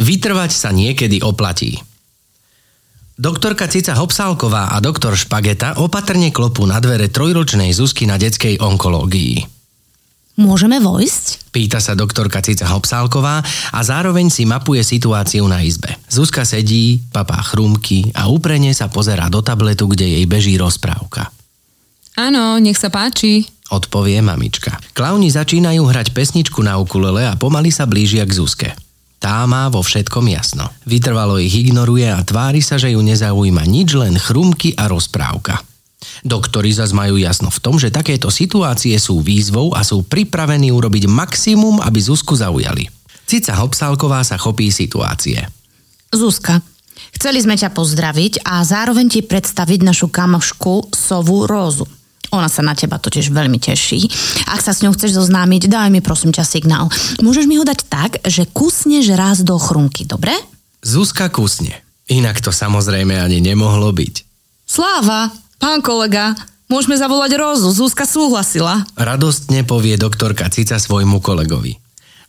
Vytrvať 0.00 0.50
sa 0.56 0.72
niekedy 0.72 1.20
oplatí. 1.20 1.76
Doktorka 3.20 3.68
Cica 3.68 3.92
Hopsálková 4.00 4.72
a 4.72 4.80
doktor 4.80 5.12
Špageta 5.12 5.76
opatrne 5.76 6.32
klopú 6.32 6.64
na 6.64 6.80
dvere 6.80 7.12
trojročnej 7.12 7.76
Zuzky 7.76 8.08
na 8.08 8.16
detskej 8.16 8.64
onkológii. 8.64 9.59
Môžeme 10.38 10.78
vojsť? 10.78 11.50
Pýta 11.50 11.82
sa 11.82 11.98
doktorka 11.98 12.38
Cica 12.40 12.70
Hopsálková 12.70 13.42
a 13.74 13.80
zároveň 13.82 14.30
si 14.30 14.46
mapuje 14.46 14.80
situáciu 14.86 15.44
na 15.50 15.60
izbe. 15.66 15.98
Zuzka 16.06 16.46
sedí, 16.46 17.02
papá 17.10 17.42
chrumky 17.42 18.14
a 18.14 18.30
úprene 18.30 18.70
sa 18.70 18.86
pozerá 18.86 19.26
do 19.26 19.42
tabletu, 19.42 19.90
kde 19.90 20.20
jej 20.20 20.24
beží 20.30 20.54
rozprávka. 20.54 21.28
Áno, 22.14 22.56
nech 22.62 22.78
sa 22.78 22.88
páči. 22.88 23.48
Odpovie 23.70 24.18
mamička. 24.18 24.78
Klauni 24.94 25.30
začínajú 25.30 25.86
hrať 25.86 26.10
pesničku 26.10 26.58
na 26.60 26.74
ukulele 26.78 27.22
a 27.22 27.38
pomaly 27.38 27.70
sa 27.70 27.86
blížia 27.86 28.26
k 28.26 28.34
Zuzke. 28.34 28.68
Tá 29.20 29.44
má 29.44 29.68
vo 29.68 29.84
všetkom 29.84 30.26
jasno. 30.32 30.72
Vytrvalo 30.88 31.36
ich 31.36 31.52
ignoruje 31.52 32.08
a 32.08 32.24
tvári 32.24 32.64
sa, 32.64 32.80
že 32.80 32.96
ju 32.96 33.00
nezaujíma 33.04 33.68
nič, 33.68 33.92
len 33.92 34.16
chrumky 34.16 34.72
a 34.74 34.88
rozprávka. 34.88 35.60
Doktori 36.20 36.68
zas 36.72 36.92
majú 36.92 37.16
jasno 37.16 37.48
v 37.48 37.62
tom, 37.64 37.80
že 37.80 37.88
takéto 37.88 38.28
situácie 38.28 38.92
sú 39.00 39.24
výzvou 39.24 39.72
a 39.72 39.80
sú 39.80 40.04
pripravení 40.04 40.68
urobiť 40.68 41.08
maximum, 41.08 41.80
aby 41.80 41.98
Zuzku 42.00 42.36
zaujali. 42.36 42.88
Cica 43.24 43.56
Hopsálková 43.56 44.20
sa 44.26 44.36
chopí 44.36 44.68
situácie. 44.68 45.40
Zuzka, 46.10 46.60
chceli 47.14 47.38
sme 47.40 47.54
ťa 47.54 47.70
pozdraviť 47.70 48.42
a 48.42 48.60
zároveň 48.66 49.06
ti 49.06 49.20
predstaviť 49.22 49.80
našu 49.86 50.10
kamošku 50.10 50.92
Sovu 50.92 51.46
Rózu. 51.46 51.86
Ona 52.30 52.46
sa 52.46 52.62
na 52.62 52.78
teba 52.78 52.98
totiž 52.98 53.34
veľmi 53.34 53.58
teší. 53.58 54.06
Ak 54.50 54.62
sa 54.62 54.70
s 54.70 54.86
ňou 54.86 54.94
chceš 54.94 55.18
zoznámiť, 55.18 55.66
daj 55.66 55.90
mi 55.90 55.98
prosím 55.98 56.30
ťa 56.30 56.46
signál. 56.46 56.86
Môžeš 57.18 57.46
mi 57.50 57.58
ho 57.58 57.66
dať 57.66 57.80
tak, 57.90 58.22
že 58.22 58.46
kusneš 58.46 59.10
raz 59.18 59.42
do 59.42 59.58
chrumky, 59.58 60.06
dobre? 60.06 60.30
Zuzka 60.82 61.26
kusne. 61.26 61.82
Inak 62.06 62.38
to 62.38 62.54
samozrejme 62.54 63.18
ani 63.18 63.42
nemohlo 63.42 63.90
byť. 63.90 64.14
Sláva, 64.66 65.30
pán 65.60 65.84
kolega, 65.84 66.34
môžeme 66.66 66.96
zavolať 66.96 67.36
Rózu, 67.36 67.70
Zuzka 67.70 68.08
súhlasila. 68.08 68.88
Radostne 68.96 69.62
povie 69.62 70.00
doktorka 70.00 70.48
Cica 70.48 70.80
svojmu 70.80 71.20
kolegovi. 71.20 71.76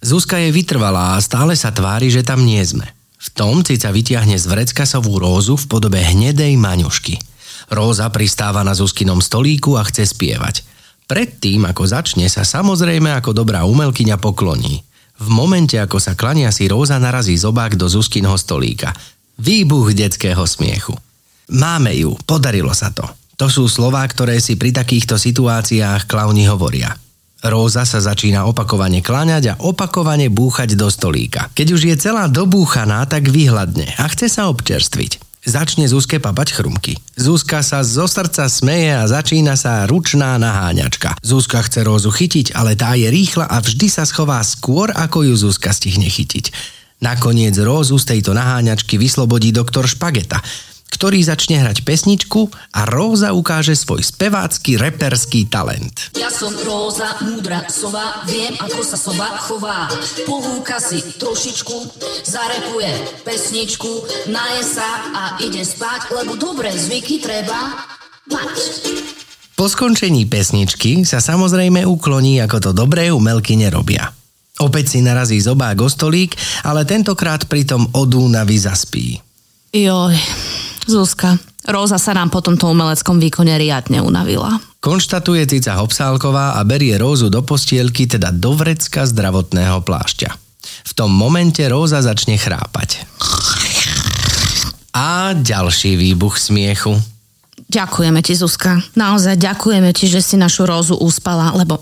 Zuzka 0.03 0.37
je 0.37 0.51
vytrvalá 0.51 1.15
a 1.15 1.23
stále 1.23 1.55
sa 1.55 1.71
tvári, 1.71 2.11
že 2.11 2.21
tam 2.21 2.43
nie 2.43 2.59
sme. 2.61 2.85
V 3.17 3.27
tom 3.31 3.63
Cica 3.63 3.89
vytiahne 3.89 4.35
z 4.35 4.45
vrecka 4.45 4.83
rózu 4.99 5.55
v 5.55 5.65
podobe 5.71 6.03
hnedej 6.03 6.59
maňušky– 6.59 7.15
Róza 7.71 8.11
pristáva 8.11 8.67
na 8.67 8.75
Zuzkinom 8.75 9.23
stolíku 9.23 9.79
a 9.79 9.87
chce 9.87 10.11
spievať. 10.11 10.67
Predtým, 11.07 11.63
ako 11.63 11.87
začne, 11.87 12.27
sa 12.27 12.43
samozrejme 12.43 13.15
ako 13.15 13.31
dobrá 13.31 13.63
umelkyňa 13.63 14.19
pokloní. 14.19 14.83
V 15.15 15.27
momente, 15.31 15.79
ako 15.79 15.95
sa 15.95 16.19
klania 16.19 16.51
si 16.51 16.67
Róza 16.67 16.99
narazí 16.99 17.39
zobák 17.39 17.79
do 17.79 17.87
Zuzkinho 17.87 18.35
stolíka. 18.35 18.91
Výbuch 19.39 19.95
detského 19.95 20.43
smiechu. 20.43 20.91
Máme 21.51 21.95
ju, 21.95 22.15
podarilo 22.27 22.75
sa 22.75 22.91
to. 22.91 23.07
To 23.41 23.49
sú 23.49 23.65
slová, 23.65 24.05
ktoré 24.05 24.37
si 24.37 24.53
pri 24.53 24.69
takýchto 24.69 25.17
situáciách 25.17 26.05
klauni 26.05 26.45
hovoria. 26.45 26.93
Róza 27.41 27.89
sa 27.89 27.97
začína 27.97 28.45
opakovane 28.45 29.01
kláňať 29.01 29.43
a 29.49 29.57
opakovane 29.65 30.29
búchať 30.29 30.77
do 30.77 30.85
stolíka. 30.93 31.49
Keď 31.57 31.67
už 31.73 31.81
je 31.89 31.95
celá 31.97 32.29
dobúchaná, 32.29 33.01
tak 33.09 33.33
vyhľadne 33.33 33.97
a 33.97 34.05
chce 34.13 34.29
sa 34.29 34.45
občerstviť. 34.45 35.41
Začne 35.41 35.89
Zuzke 35.89 36.21
papať 36.21 36.53
chrumky. 36.53 37.01
Zuzka 37.17 37.65
sa 37.65 37.81
zo 37.81 38.05
srdca 38.05 38.45
smeje 38.45 38.93
a 38.93 39.09
začína 39.09 39.57
sa 39.57 39.89
ručná 39.89 40.37
naháňačka. 40.37 41.17
Zuzka 41.25 41.65
chce 41.65 41.81
Rózu 41.81 42.13
chytiť, 42.13 42.53
ale 42.53 42.77
tá 42.77 42.93
je 42.93 43.09
rýchla 43.09 43.49
a 43.49 43.57
vždy 43.57 43.89
sa 43.89 44.05
schová 44.05 44.37
skôr, 44.45 44.93
ako 44.93 45.25
ju 45.25 45.33
Zuzka 45.33 45.73
stihne 45.73 46.05
chytiť. 46.05 46.53
Nakoniec 47.01 47.57
Rózu 47.57 47.97
z 47.97 48.05
tejto 48.05 48.37
naháňačky 48.37 49.01
vyslobodí 49.01 49.49
doktor 49.49 49.89
Špageta 49.89 50.37
ktorý 50.91 51.23
začne 51.23 51.63
hrať 51.63 51.87
pesničku 51.87 52.51
a 52.75 52.83
Róza 52.83 53.31
ukáže 53.31 53.73
svoj 53.73 54.03
spevácky 54.03 54.75
reperský 54.75 55.47
talent. 55.47 56.11
Ja 56.19 56.27
som 56.27 56.51
Róza, 56.51 57.15
múdra 57.23 57.63
sova, 57.71 58.21
viem 58.27 58.53
ako 58.59 58.81
sa 58.83 58.99
sova 58.99 59.39
chová. 59.47 59.87
Pohúka 60.27 60.83
si 60.83 60.99
trošičku, 60.99 61.77
zarepuje 62.27 62.91
pesničku, 63.23 63.91
naje 64.29 64.61
sa 64.67 64.89
a 65.15 65.23
ide 65.39 65.63
spať, 65.63 66.11
lebo 66.11 66.35
dobré 66.35 66.69
zvyky 66.75 67.23
treba 67.23 67.87
mať. 68.27 68.55
Po 69.55 69.69
skončení 69.69 70.25
pesničky 70.25 71.05
sa 71.05 71.21
samozrejme 71.21 71.85
ukloní, 71.85 72.41
ako 72.43 72.57
to 72.59 72.71
dobré 72.73 73.13
umelky 73.13 73.53
nerobia. 73.53 74.09
Opäť 74.61 74.97
si 74.97 74.99
narazí 75.01 75.41
zobák 75.41 75.77
o 75.81 75.89
stolík, 75.89 76.37
ale 76.65 76.85
tentokrát 76.85 77.45
pritom 77.49 77.89
odúnavy 77.93 78.57
zaspí. 78.61 79.17
Joj, 79.71 80.17
Zuzka, 80.89 81.37
Róza 81.69 82.01
sa 82.01 82.17
nám 82.17 82.33
po 82.33 82.41
tomto 82.41 82.65
umeleckom 82.73 83.21
výkone 83.21 83.53
riadne 83.53 84.01
unavila. 84.01 84.57
Konštatuje 84.81 85.45
Cica 85.45 85.77
Hopsálková 85.77 86.57
a 86.57 86.61
berie 86.65 86.97
Rózu 86.97 87.29
do 87.29 87.45
postielky, 87.45 88.09
teda 88.09 88.33
do 88.33 88.57
vrecka 88.57 89.05
zdravotného 89.05 89.85
plášťa. 89.85 90.29
V 90.61 90.91
tom 90.97 91.13
momente 91.13 91.61
Róza 91.69 92.01
začne 92.01 92.41
chrápať. 92.41 93.05
A 94.97 95.37
ďalší 95.37 95.95
výbuch 95.95 96.41
smiechu. 96.41 96.97
Ďakujeme 97.69 98.19
ti, 98.25 98.33
Zuzka. 98.33 98.81
Naozaj 98.97 99.37
ďakujeme 99.37 99.93
ti, 99.93 100.09
že 100.09 100.19
si 100.19 100.35
našu 100.35 100.65
Rózu 100.65 100.97
uspala, 100.97 101.53
lebo 101.53 101.77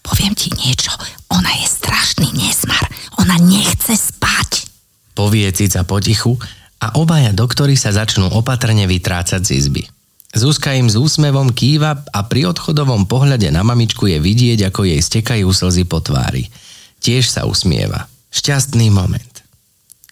poviem 0.00 0.32
ti 0.32 0.48
niečo. 0.56 0.90
Ona 1.30 1.52
je 1.62 1.66
strašný 1.68 2.32
nesmar. 2.32 2.88
Ona 3.20 3.36
nechce 3.44 3.92
spať. 3.92 4.66
Povie 5.12 5.46
Cica 5.52 5.84
potichu 5.84 6.40
a 6.78 6.94
obaja 6.94 7.34
doktori 7.34 7.74
sa 7.74 7.90
začnú 7.90 8.30
opatrne 8.30 8.86
vytrácať 8.86 9.42
z 9.42 9.50
izby. 9.58 9.82
Zuzka 10.28 10.76
im 10.76 10.86
s 10.86 10.94
úsmevom 10.94 11.50
kýva 11.50 12.04
a 12.12 12.20
pri 12.28 12.52
odchodovom 12.52 13.08
pohľade 13.08 13.48
na 13.48 13.64
mamičku 13.64 14.06
je 14.06 14.20
vidieť, 14.20 14.68
ako 14.68 14.84
jej 14.84 15.00
stekajú 15.00 15.48
slzy 15.48 15.88
po 15.88 16.04
tvári. 16.04 16.52
Tiež 17.00 17.32
sa 17.32 17.48
usmieva. 17.48 18.06
Šťastný 18.28 18.92
moment. 18.92 19.42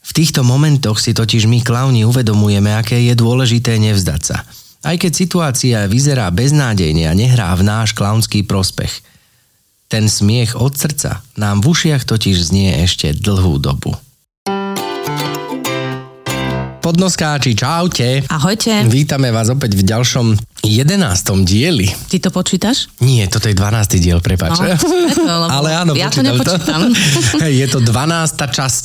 V 0.00 0.10
týchto 0.16 0.40
momentoch 0.40 1.02
si 1.02 1.12
totiž 1.12 1.44
my 1.50 1.60
klauni 1.60 2.08
uvedomujeme, 2.08 2.72
aké 2.72 2.96
je 3.04 3.14
dôležité 3.14 3.76
nevzdať 3.76 4.22
sa. 4.22 4.38
Aj 4.86 4.96
keď 4.96 5.12
situácia 5.12 5.78
vyzerá 5.90 6.30
beznádejne 6.32 7.10
a 7.10 7.12
nehrá 7.12 7.52
v 7.58 7.66
náš 7.66 7.92
klaunský 7.92 8.46
prospech. 8.46 9.02
Ten 9.92 10.08
smiech 10.08 10.56
od 10.56 10.78
srdca 10.78 11.20
nám 11.36 11.60
v 11.60 11.74
ušiach 11.74 12.08
totiž 12.08 12.38
znie 12.40 12.82
ešte 12.86 13.12
dlhú 13.12 13.60
dobu 13.60 13.98
podnoskáči, 16.86 17.58
čaute. 17.58 18.22
Ahojte. 18.30 18.86
Vítame 18.86 19.34
vás 19.34 19.50
opäť 19.50 19.74
v 19.74 19.90
ďalšom 19.90 20.38
11. 20.66 21.46
dieli. 21.46 21.86
Ty 22.10 22.28
to 22.28 22.30
počítaš? 22.34 22.90
Nie, 22.98 23.30
toto 23.30 23.46
je 23.46 23.54
12. 23.54 24.02
diel, 24.02 24.18
prepáč. 24.18 24.58
No, 24.58 24.74
to, 25.14 25.34
Ale 25.46 25.70
áno, 25.78 25.92
ja 25.94 26.10
to 26.10 26.20
nepočítam. 26.26 26.90
To. 27.36 27.42
je 27.42 27.66
to 27.70 27.78
12. 27.82 28.38
časť 28.38 28.84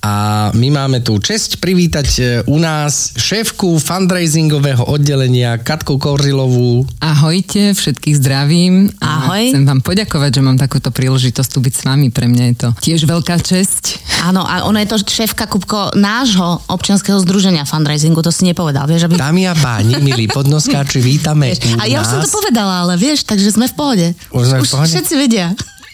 a 0.00 0.12
my 0.56 0.68
máme 0.72 1.04
tu 1.04 1.20
čest 1.20 1.60
privítať 1.60 2.08
e, 2.16 2.22
u 2.48 2.56
nás 2.56 3.12
šéfku 3.20 3.76
fundraisingového 3.76 4.88
oddelenia 4.88 5.60
Katku 5.60 6.00
Korzilovú. 6.00 6.88
Ahojte, 7.04 7.76
všetkých 7.76 8.16
zdravím. 8.16 8.88
Ahoj. 9.04 9.52
Chcem 9.52 9.68
vám 9.68 9.84
poďakovať, 9.84 10.40
že 10.40 10.42
mám 10.44 10.56
takúto 10.56 10.88
príležitosť 10.88 11.50
tu 11.52 11.58
byť 11.60 11.74
s 11.76 11.82
vami. 11.84 12.08
Pre 12.08 12.26
mňa 12.32 12.44
je 12.48 12.56
to 12.56 12.68
tiež 12.80 13.04
veľká 13.04 13.36
česť. 13.44 14.00
Áno, 14.24 14.44
a 14.44 14.64
ona 14.64 14.84
je 14.84 14.92
to 14.92 15.04
šéfka 15.04 15.44
Kupko 15.48 15.92
nášho 15.96 16.64
občianského 16.68 17.20
združenia 17.20 17.68
fundraisingu, 17.68 18.24
to 18.24 18.32
si 18.32 18.48
nepovedal, 18.48 18.88
vieš? 18.88 19.08
Aby... 19.08 19.20
Dámy 19.20 19.48
a 19.48 19.54
páni, 19.56 20.00
milí 20.00 20.28
podnoskáči, 20.28 21.00
vítame 21.10 21.50
vieš, 21.50 21.74
A 21.82 21.90
ja 21.90 21.98
už 21.98 22.06
som 22.06 22.18
to 22.22 22.30
povedala, 22.30 22.86
ale 22.86 22.94
vieš, 22.94 23.26
takže 23.26 23.50
sme 23.50 23.66
v 23.66 23.74
pohode. 23.74 24.06
Už 24.30 24.44
sme 24.54 24.58
v 24.62 24.70
pohode? 24.70 24.90
Všetci 24.94 25.14
vedia. 25.18 25.50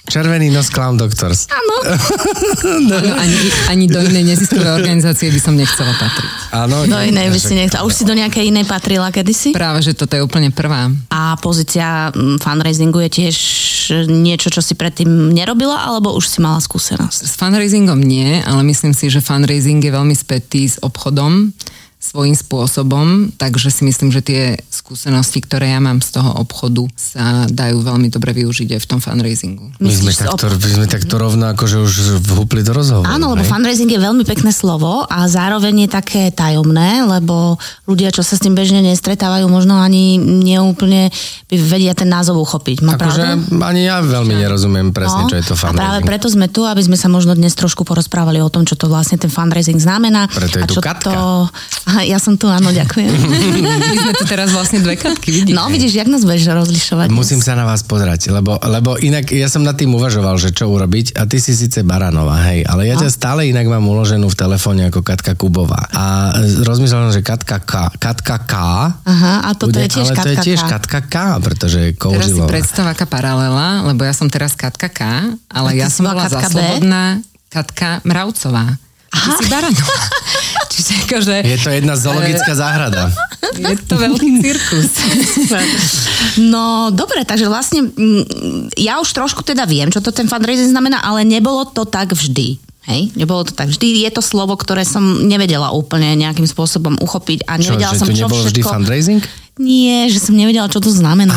Červený 0.06 0.54
nos 0.54 0.70
Clown 0.70 0.94
Doctors. 0.94 1.50
Áno. 1.50 1.76
no. 2.90 2.96
ani, 3.18 3.38
ani 3.66 3.84
do 3.90 3.98
inej 3.98 4.22
neziskovej 4.22 4.78
organizácie 4.78 5.34
by 5.34 5.40
som 5.42 5.58
nechcela 5.58 5.90
patriť. 5.98 6.30
Áno. 6.54 6.86
Do 6.86 6.98
inej 7.02 7.34
by 7.34 7.38
si 7.42 7.58
nechcela. 7.58 7.82
A 7.82 7.86
už 7.90 7.94
si 7.98 8.04
do 8.06 8.14
nejakej 8.14 8.54
inej 8.54 8.70
patrila 8.70 9.10
kedysi? 9.10 9.50
Práve, 9.50 9.82
že 9.82 9.98
toto 9.98 10.14
je 10.14 10.22
úplne 10.22 10.54
prvá. 10.54 10.94
A 11.10 11.34
pozícia 11.42 12.14
mm, 12.14 12.38
fundraisingu 12.38 13.02
je 13.02 13.10
tiež 13.10 13.36
niečo, 14.06 14.46
čo 14.54 14.62
si 14.62 14.78
predtým 14.78 15.34
nerobila, 15.34 15.82
alebo 15.90 16.14
už 16.14 16.30
si 16.30 16.38
mala 16.38 16.62
skúsenosť? 16.62 17.26
S 17.26 17.34
fundraisingom 17.34 17.98
nie, 17.98 18.38
ale 18.46 18.62
myslím 18.62 18.94
si, 18.94 19.10
že 19.10 19.18
fundraising 19.18 19.82
je 19.82 19.90
veľmi 19.90 20.14
spätý 20.14 20.70
s 20.70 20.78
obchodom 20.86 21.50
svojím 21.96 22.36
spôsobom, 22.36 23.06
takže 23.34 23.66
si 23.68 23.82
myslím, 23.82 24.08
že 24.08 24.22
tie 24.22 24.42
skúsenosti, 24.70 25.42
ktoré 25.42 25.74
ja 25.74 25.80
mám 25.80 25.98
z 25.98 26.14
toho 26.14 26.38
obchodu, 26.38 26.86
sa 26.94 27.50
dajú 27.50 27.82
veľmi 27.82 28.08
dobre 28.08 28.30
využiť 28.30 28.78
aj 28.78 28.80
v 28.80 28.88
tom 28.88 29.00
fundraisingu. 29.00 29.74
My 29.82 29.90
sme, 29.90 30.14
takto, 30.14 30.46
ob- 30.46 30.54
my 30.54 30.70
sme 30.70 30.86
takto 30.86 31.14
rovno 31.16 31.50
akože 31.50 31.76
už 31.82 31.92
vhúpli 32.22 32.62
do 32.62 32.76
rozhovoru. 32.76 33.10
Áno, 33.10 33.34
lebo 33.34 33.42
hej? 33.42 33.50
fundraising 33.50 33.90
je 33.90 33.98
veľmi 33.98 34.22
pekné 34.22 34.54
slovo 34.54 35.02
a 35.02 35.26
zároveň 35.26 35.86
je 35.86 35.90
také 35.90 36.22
tajomné, 36.30 37.02
lebo 37.02 37.58
ľudia, 37.84 38.14
čo 38.14 38.22
sa 38.22 38.38
s 38.38 38.44
tým 38.44 38.54
bežne 38.54 38.86
nestretávajú, 38.86 39.50
možno 39.50 39.74
ani 39.74 40.14
neúplne 40.20 41.10
by 41.50 41.56
vedia 41.58 41.96
ten 41.96 42.06
názov 42.06 42.38
uchopiť. 42.38 42.86
Má 42.86 42.94
Akože 42.94 43.24
pravdu? 43.50 43.66
ani 43.66 43.82
ja 43.82 43.98
veľmi 43.98 44.34
nerozumiem 44.36 44.94
presne, 44.94 45.26
No, 45.26 45.30
čo 45.32 45.36
je 45.40 45.46
to 45.48 45.54
A 45.56 45.72
práve 45.72 45.74
fundraising. 45.74 46.06
preto 46.06 46.26
sme 46.30 46.46
tu, 46.46 46.62
aby 46.62 46.82
sme 46.84 46.94
sa 46.94 47.08
možno 47.08 47.34
dnes 47.34 47.56
trošku 47.56 47.82
porozprávali 47.82 48.38
o 48.38 48.52
tom, 48.52 48.62
čo 48.62 48.78
to 48.78 48.86
vlastne 48.86 49.16
ten 49.16 49.32
fundraising 49.32 49.80
znamená. 49.80 50.28
Preto 50.30 50.60
je 50.60 50.62
a 50.62 50.66
tu 50.68 50.78
čo 50.78 50.82
Katka. 50.84 51.10
To... 51.10 51.48
Aha, 51.86 52.02
ja 52.02 52.18
som 52.18 52.34
tu, 52.34 52.50
áno, 52.50 52.74
ďakujem. 52.74 53.06
My 53.62 53.96
sme 54.02 54.12
tu 54.18 54.26
teraz 54.26 54.50
vlastne 54.50 54.82
dve 54.82 54.98
katky, 54.98 55.30
vidíte? 55.30 55.54
no, 55.54 55.70
vidíš, 55.70 55.94
jak 55.94 56.10
nás 56.10 56.26
budeš 56.26 56.50
rozlišovať. 56.50 57.14
Musím 57.14 57.38
sa 57.38 57.54
na 57.54 57.62
vás 57.62 57.86
pozerať, 57.86 58.34
lebo, 58.34 58.58
lebo 58.58 58.98
inak 58.98 59.30
ja 59.30 59.46
som 59.46 59.62
nad 59.62 59.78
tým 59.78 59.94
uvažoval, 59.94 60.34
že 60.34 60.50
čo 60.50 60.66
urobiť 60.66 61.14
a 61.14 61.30
ty 61.30 61.38
si 61.38 61.54
síce 61.54 61.86
Baranová, 61.86 62.42
hej, 62.50 62.66
ale 62.66 62.90
ja 62.90 62.98
ťa 62.98 63.06
stále 63.06 63.46
inak 63.46 63.70
mám 63.70 63.86
uloženú 63.86 64.26
v 64.26 64.34
telefóne 64.34 64.90
ako 64.90 65.06
Katka 65.06 65.38
Kubová. 65.38 65.86
A 65.94 66.34
e, 66.42 66.66
rozmýšľam, 66.66 67.14
že 67.14 67.22
Katka 67.22 67.62
K, 67.62 67.94
Katka 68.02 68.36
K, 68.42 68.54
Aha, 69.06 69.46
a 69.46 69.50
toto 69.54 69.78
je 69.78 69.86
tiež 69.86 70.10
ale 70.10 70.18
to 70.18 70.30
je 70.34 70.36
Katka 70.36 70.42
tiež 70.42 70.60
K. 70.60 70.70
Katka 70.74 71.00
K, 71.06 71.16
pretože 71.38 71.78
je 71.78 71.90
Teraz 71.94 72.34
si 72.34 72.42
predstav, 72.50 72.90
aká 72.90 73.06
paralela, 73.06 73.86
lebo 73.86 74.02
ja 74.02 74.10
som 74.10 74.26
teraz 74.26 74.58
Katka 74.58 74.90
K, 74.90 75.02
ale 75.46 75.68
A 75.70 75.78
ja 75.78 75.86
som 75.86 76.02
bola 76.02 76.26
Katka 76.26 76.50
za 76.50 76.50
B? 76.50 76.54
slobodná 76.58 77.22
Katka 77.46 78.02
Mravcová. 78.02 78.85
A 79.16 79.24
ty 79.24 79.30
si 79.32 79.44
Baranová. 79.48 79.96
Čiže 80.76 80.92
akože 81.08 81.34
Je 81.40 81.56
to 81.56 81.70
jedna 81.72 81.94
zoologická 81.96 82.52
záhrada. 82.52 83.08
je 83.56 83.76
to 83.88 83.96
veľký 83.96 84.28
cirkus. 84.44 84.92
No, 86.36 86.92
dobre, 86.92 87.24
takže 87.24 87.48
vlastne 87.48 87.88
mm, 87.88 88.76
ja 88.76 89.00
už 89.00 89.08
trošku 89.16 89.40
teda 89.40 89.64
viem, 89.64 89.88
čo 89.88 90.04
to 90.04 90.12
ten 90.12 90.28
fundraising 90.28 90.68
znamená, 90.68 91.00
ale 91.00 91.24
nebolo 91.24 91.64
to 91.64 91.88
tak 91.88 92.12
vždy. 92.12 92.60
Hej, 92.86 93.10
nebolo 93.18 93.42
to 93.42 93.50
tak. 93.50 93.66
Vždy 93.66 94.06
je 94.06 94.10
to 94.14 94.22
slovo, 94.22 94.54
ktoré 94.54 94.86
som 94.86 95.02
nevedela 95.26 95.74
úplne 95.74 96.14
nejakým 96.14 96.46
spôsobom 96.46 96.94
uchopiť 97.02 97.42
a 97.50 97.58
Čo, 97.58 97.74
nevedela 97.74 97.92
že 97.92 97.98
som, 97.98 98.06
tu 98.06 98.14
čo 98.14 98.30
nebol 98.30 98.38
vždy 98.46 98.60
všetko... 98.62 98.70
fundraising? 98.70 99.22
Nie, 99.58 100.06
že 100.06 100.22
som 100.22 100.36
nevedela, 100.38 100.70
čo 100.70 100.78
to 100.78 100.92
znamená 100.92 101.34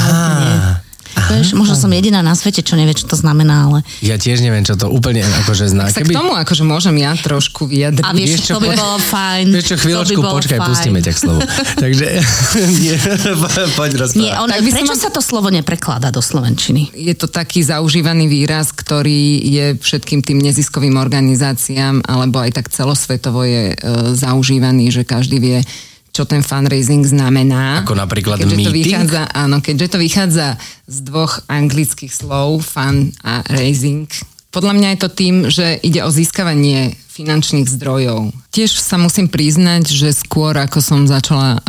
úplne. 1.15 1.41
Vieš, 1.41 1.53
možno 1.53 1.75
som 1.75 1.89
jediná 1.89 2.19
na 2.19 2.33
svete, 2.33 2.61
čo 2.61 2.73
nevie, 2.73 2.93
čo 2.93 3.05
to 3.05 3.15
znamená, 3.15 3.69
ale... 3.69 3.77
Ja 4.01 4.15
tiež 4.15 4.41
neviem, 4.41 4.61
čo 4.61 4.73
to 4.73 4.89
úplne 4.89 5.21
akože 5.45 5.69
zná. 5.69 5.89
Sa 5.89 6.01
k 6.01 6.11
tomu 6.11 6.33
akože 6.33 6.63
môžem 6.63 6.95
ja 6.97 7.13
trošku 7.15 7.65
vyjadriť. 7.65 8.05
A 8.05 8.11
vieš, 8.13 8.29
Vieš 8.29 8.41
čo, 8.45 8.53
to 8.55 8.61
by 8.61 8.69
po- 8.73 8.77
bolo 8.77 8.97
fajn. 8.97 9.45
Vieš 9.49 9.65
čo, 9.65 9.75
chvíľočku, 9.79 10.19
by 10.21 10.29
počkaj, 10.29 10.59
fajn. 10.59 10.69
pustíme 10.69 10.99
ťa 11.01 11.11
k 11.11 11.17
slovu. 11.17 11.39
Takže, 11.83 12.07
nie, 12.81 12.95
poď 13.77 13.91
rozprávať. 13.97 14.21
Nie, 14.21 14.33
on, 14.37 14.47
Tak 14.49 14.61
prečo 14.61 14.95
ma- 14.95 15.03
sa 15.03 15.09
to 15.09 15.21
slovo 15.21 15.47
neprekladá 15.49 16.09
do 16.09 16.21
Slovenčiny? 16.21 16.91
je 16.93 17.13
to 17.15 17.25
taký 17.25 17.63
zaužívaný 17.63 18.27
výraz, 18.27 18.69
ktorý 18.69 19.39
je 19.41 19.65
všetkým 19.79 20.21
tým 20.21 20.39
neziskovým 20.39 20.95
organizáciám 20.95 22.05
alebo 22.05 22.39
aj 22.39 22.51
tak 22.53 22.67
celosvetovo 22.69 23.41
je 23.43 23.71
e, 23.71 23.75
zaužívaný, 24.13 24.91
že 24.91 25.03
každý 25.03 25.37
vie, 25.39 25.59
čo 26.19 26.27
ten 26.27 26.43
fundraising 26.43 27.07
znamená. 27.07 27.87
Ako 27.87 27.95
napríklad 27.95 28.43
keďže 28.43 28.59
to 28.59 28.75
meeting? 28.75 28.75
vychádza, 28.75 29.21
Áno, 29.31 29.63
keďže 29.63 29.87
to 29.87 29.97
vychádza 30.03 30.47
z 30.83 30.97
dvoch 31.07 31.39
anglických 31.47 32.11
slov, 32.11 32.59
fun 32.67 33.15
a 33.23 33.39
raising. 33.47 34.11
Podľa 34.51 34.75
mňa 34.75 34.87
je 34.91 34.99
to 34.99 35.09
tým, 35.15 35.35
že 35.47 35.79
ide 35.79 36.03
o 36.03 36.11
získavanie 36.11 36.97
finančných 37.13 37.69
zdrojov. 37.69 38.33
Tiež 38.51 38.75
sa 38.75 38.99
musím 38.99 39.31
priznať, 39.31 39.87
že 39.93 40.09
skôr 40.11 40.57
ako 40.57 40.83
som 40.83 41.07
začala 41.07 41.59
uh, 41.59 41.61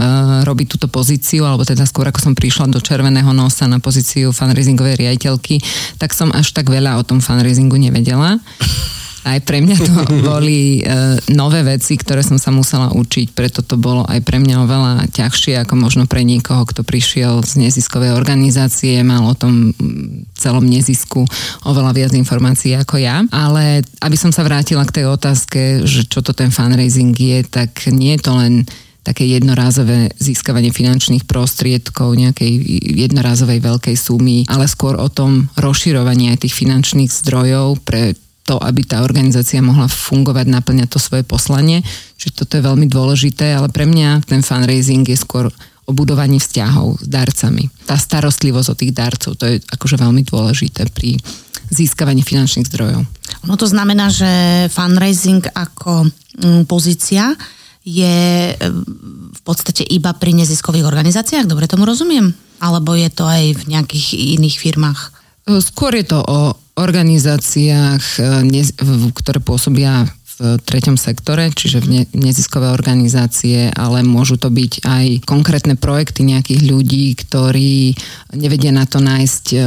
robiť 0.43 0.67
túto 0.79 0.89
pozíciu, 0.91 1.47
alebo 1.47 1.63
teda 1.63 1.87
skôr 1.87 2.09
ako 2.11 2.19
som 2.19 2.35
prišla 2.35 2.73
do 2.73 2.83
Červeného 2.83 3.31
nosa 3.37 3.71
na 3.71 3.79
pozíciu 3.79 4.35
fundraisingovej 4.35 4.99
riaditeľky, 4.99 5.63
tak 6.01 6.11
som 6.17 6.35
až 6.35 6.51
tak 6.57 6.67
veľa 6.67 6.99
o 6.99 7.07
tom 7.07 7.23
fundraisingu 7.23 7.77
nevedela. 7.79 8.41
Aj 9.25 9.37
pre 9.45 9.61
mňa 9.61 9.77
to 9.77 9.93
boli 10.31 10.81
e, 10.81 11.17
nové 11.37 11.61
veci, 11.61 11.97
ktoré 12.01 12.25
som 12.25 12.41
sa 12.41 12.49
musela 12.49 12.93
učiť, 12.93 13.37
preto 13.37 13.61
to 13.61 13.77
bolo 13.77 14.09
aj 14.09 14.21
pre 14.25 14.41
mňa 14.41 14.57
oveľa 14.65 14.95
ťažšie 15.13 15.61
ako 15.61 15.75
možno 15.77 16.05
pre 16.09 16.25
niekoho, 16.25 16.65
kto 16.65 16.81
prišiel 16.81 17.45
z 17.45 17.69
neziskovej 17.69 18.17
organizácie, 18.17 19.05
mal 19.05 19.29
o 19.29 19.37
tom 19.37 19.77
mm, 19.77 20.33
celom 20.33 20.65
nezisku 20.65 21.25
oveľa 21.69 21.93
viac 21.93 22.13
informácií 22.17 22.73
ako 22.77 22.97
ja. 22.97 23.21
Ale 23.29 23.85
aby 24.01 24.17
som 24.17 24.33
sa 24.33 24.41
vrátila 24.41 24.89
k 24.89 25.03
tej 25.03 25.07
otázke, 25.13 25.85
že 25.85 26.09
čo 26.09 26.25
to 26.25 26.33
ten 26.33 26.49
fundraising 26.49 27.13
je, 27.13 27.45
tak 27.45 27.93
nie 27.93 28.17
je 28.17 28.25
to 28.25 28.33
len 28.37 28.65
také 29.01 29.25
jednorázové 29.25 30.13
získavanie 30.21 30.71
finančných 30.71 31.25
prostriedkov, 31.25 32.21
nejakej 32.21 32.53
jednorázovej 33.09 33.59
veľkej 33.65 33.97
sumy, 33.97 34.45
ale 34.47 34.69
skôr 34.69 35.01
o 35.01 35.09
tom 35.09 35.49
rozširovaní 35.57 36.33
aj 36.33 36.45
tých 36.45 36.55
finančných 36.55 37.09
zdrojov 37.09 37.81
pre 37.85 38.13
to, 38.51 38.59
aby 38.59 38.83
tá 38.83 39.07
organizácia 39.07 39.63
mohla 39.63 39.87
fungovať, 39.87 40.51
naplňať 40.51 40.89
to 40.91 40.99
svoje 40.99 41.23
poslanie. 41.23 41.87
Čiže 42.19 42.43
toto 42.43 42.59
je 42.59 42.67
veľmi 42.67 42.91
dôležité, 42.91 43.55
ale 43.55 43.71
pre 43.71 43.87
mňa 43.87 44.27
ten 44.27 44.43
fundraising 44.43 45.07
je 45.07 45.15
skôr 45.15 45.47
o 45.87 45.93
budovaní 45.95 46.43
vzťahov 46.43 46.99
s 46.99 47.07
darcami. 47.07 47.71
Tá 47.87 47.95
starostlivosť 47.95 48.69
o 48.75 48.79
tých 48.79 48.91
darcov, 48.91 49.39
to 49.39 49.47
je 49.47 49.63
akože 49.63 50.03
veľmi 50.03 50.27
dôležité 50.27 50.91
pri 50.91 51.15
získavaní 51.71 52.27
finančných 52.27 52.67
zdrojov. 52.67 53.07
No 53.47 53.55
to 53.55 53.71
znamená, 53.71 54.11
že 54.11 54.67
fundraising 54.75 55.47
ako 55.55 56.11
mm, 56.43 56.67
pozícia 56.67 57.39
je 57.87 58.51
e, 58.51 58.55
v 59.31 59.41
podstate 59.47 59.87
iba 59.87 60.11
pri 60.11 60.35
neziskových 60.35 60.91
organizáciách, 60.91 61.47
dobre 61.47 61.71
tomu 61.71 61.87
rozumiem? 61.87 62.35
Alebo 62.59 62.99
je 62.99 63.09
to 63.15 63.31
aj 63.31 63.57
v 63.57 63.63
nejakých 63.71 64.37
iných 64.43 64.59
firmách? 64.59 65.01
Skôr 65.63 65.95
je 65.97 66.07
to 66.11 66.19
o 66.19 66.60
organizáciách, 66.77 68.03
e, 68.19 68.63
ktoré 69.15 69.39
pôsobia 69.43 70.07
v 70.41 70.57
treťom 70.65 70.97
sektore, 70.97 71.53
čiže 71.53 71.85
v 71.85 71.87
ne- 71.91 72.09
neziskové 72.17 72.73
organizácie, 72.73 73.69
ale 73.77 74.01
môžu 74.01 74.41
to 74.41 74.49
byť 74.49 74.73
aj 74.89 75.07
konkrétne 75.29 75.77
projekty 75.77 76.25
nejakých 76.25 76.65
ľudí, 76.65 77.13
ktorí 77.13 77.93
nevedia 78.41 78.73
na 78.73 78.89
to 78.89 79.05
nájsť 79.05 79.45
e, 79.53 79.59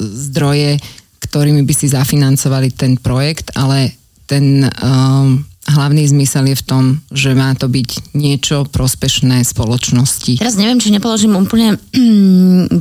zdroje, 0.00 0.80
ktorými 1.22 1.62
by 1.62 1.74
si 1.76 1.86
zafinancovali 1.92 2.72
ten 2.72 2.98
projekt, 2.98 3.54
ale 3.54 3.94
ten 4.26 4.64
um, 4.80 5.44
hlavný 5.72 6.04
zmysel 6.06 6.52
je 6.52 6.56
v 6.60 6.66
tom, 6.66 6.84
že 7.08 7.32
má 7.32 7.56
to 7.56 7.66
byť 7.66 8.14
niečo 8.14 8.68
prospešné 8.68 9.42
spoločnosti. 9.42 10.38
Teraz 10.38 10.60
neviem, 10.60 10.78
či 10.78 10.92
nepoložím 10.92 11.34
úplne 11.34 11.80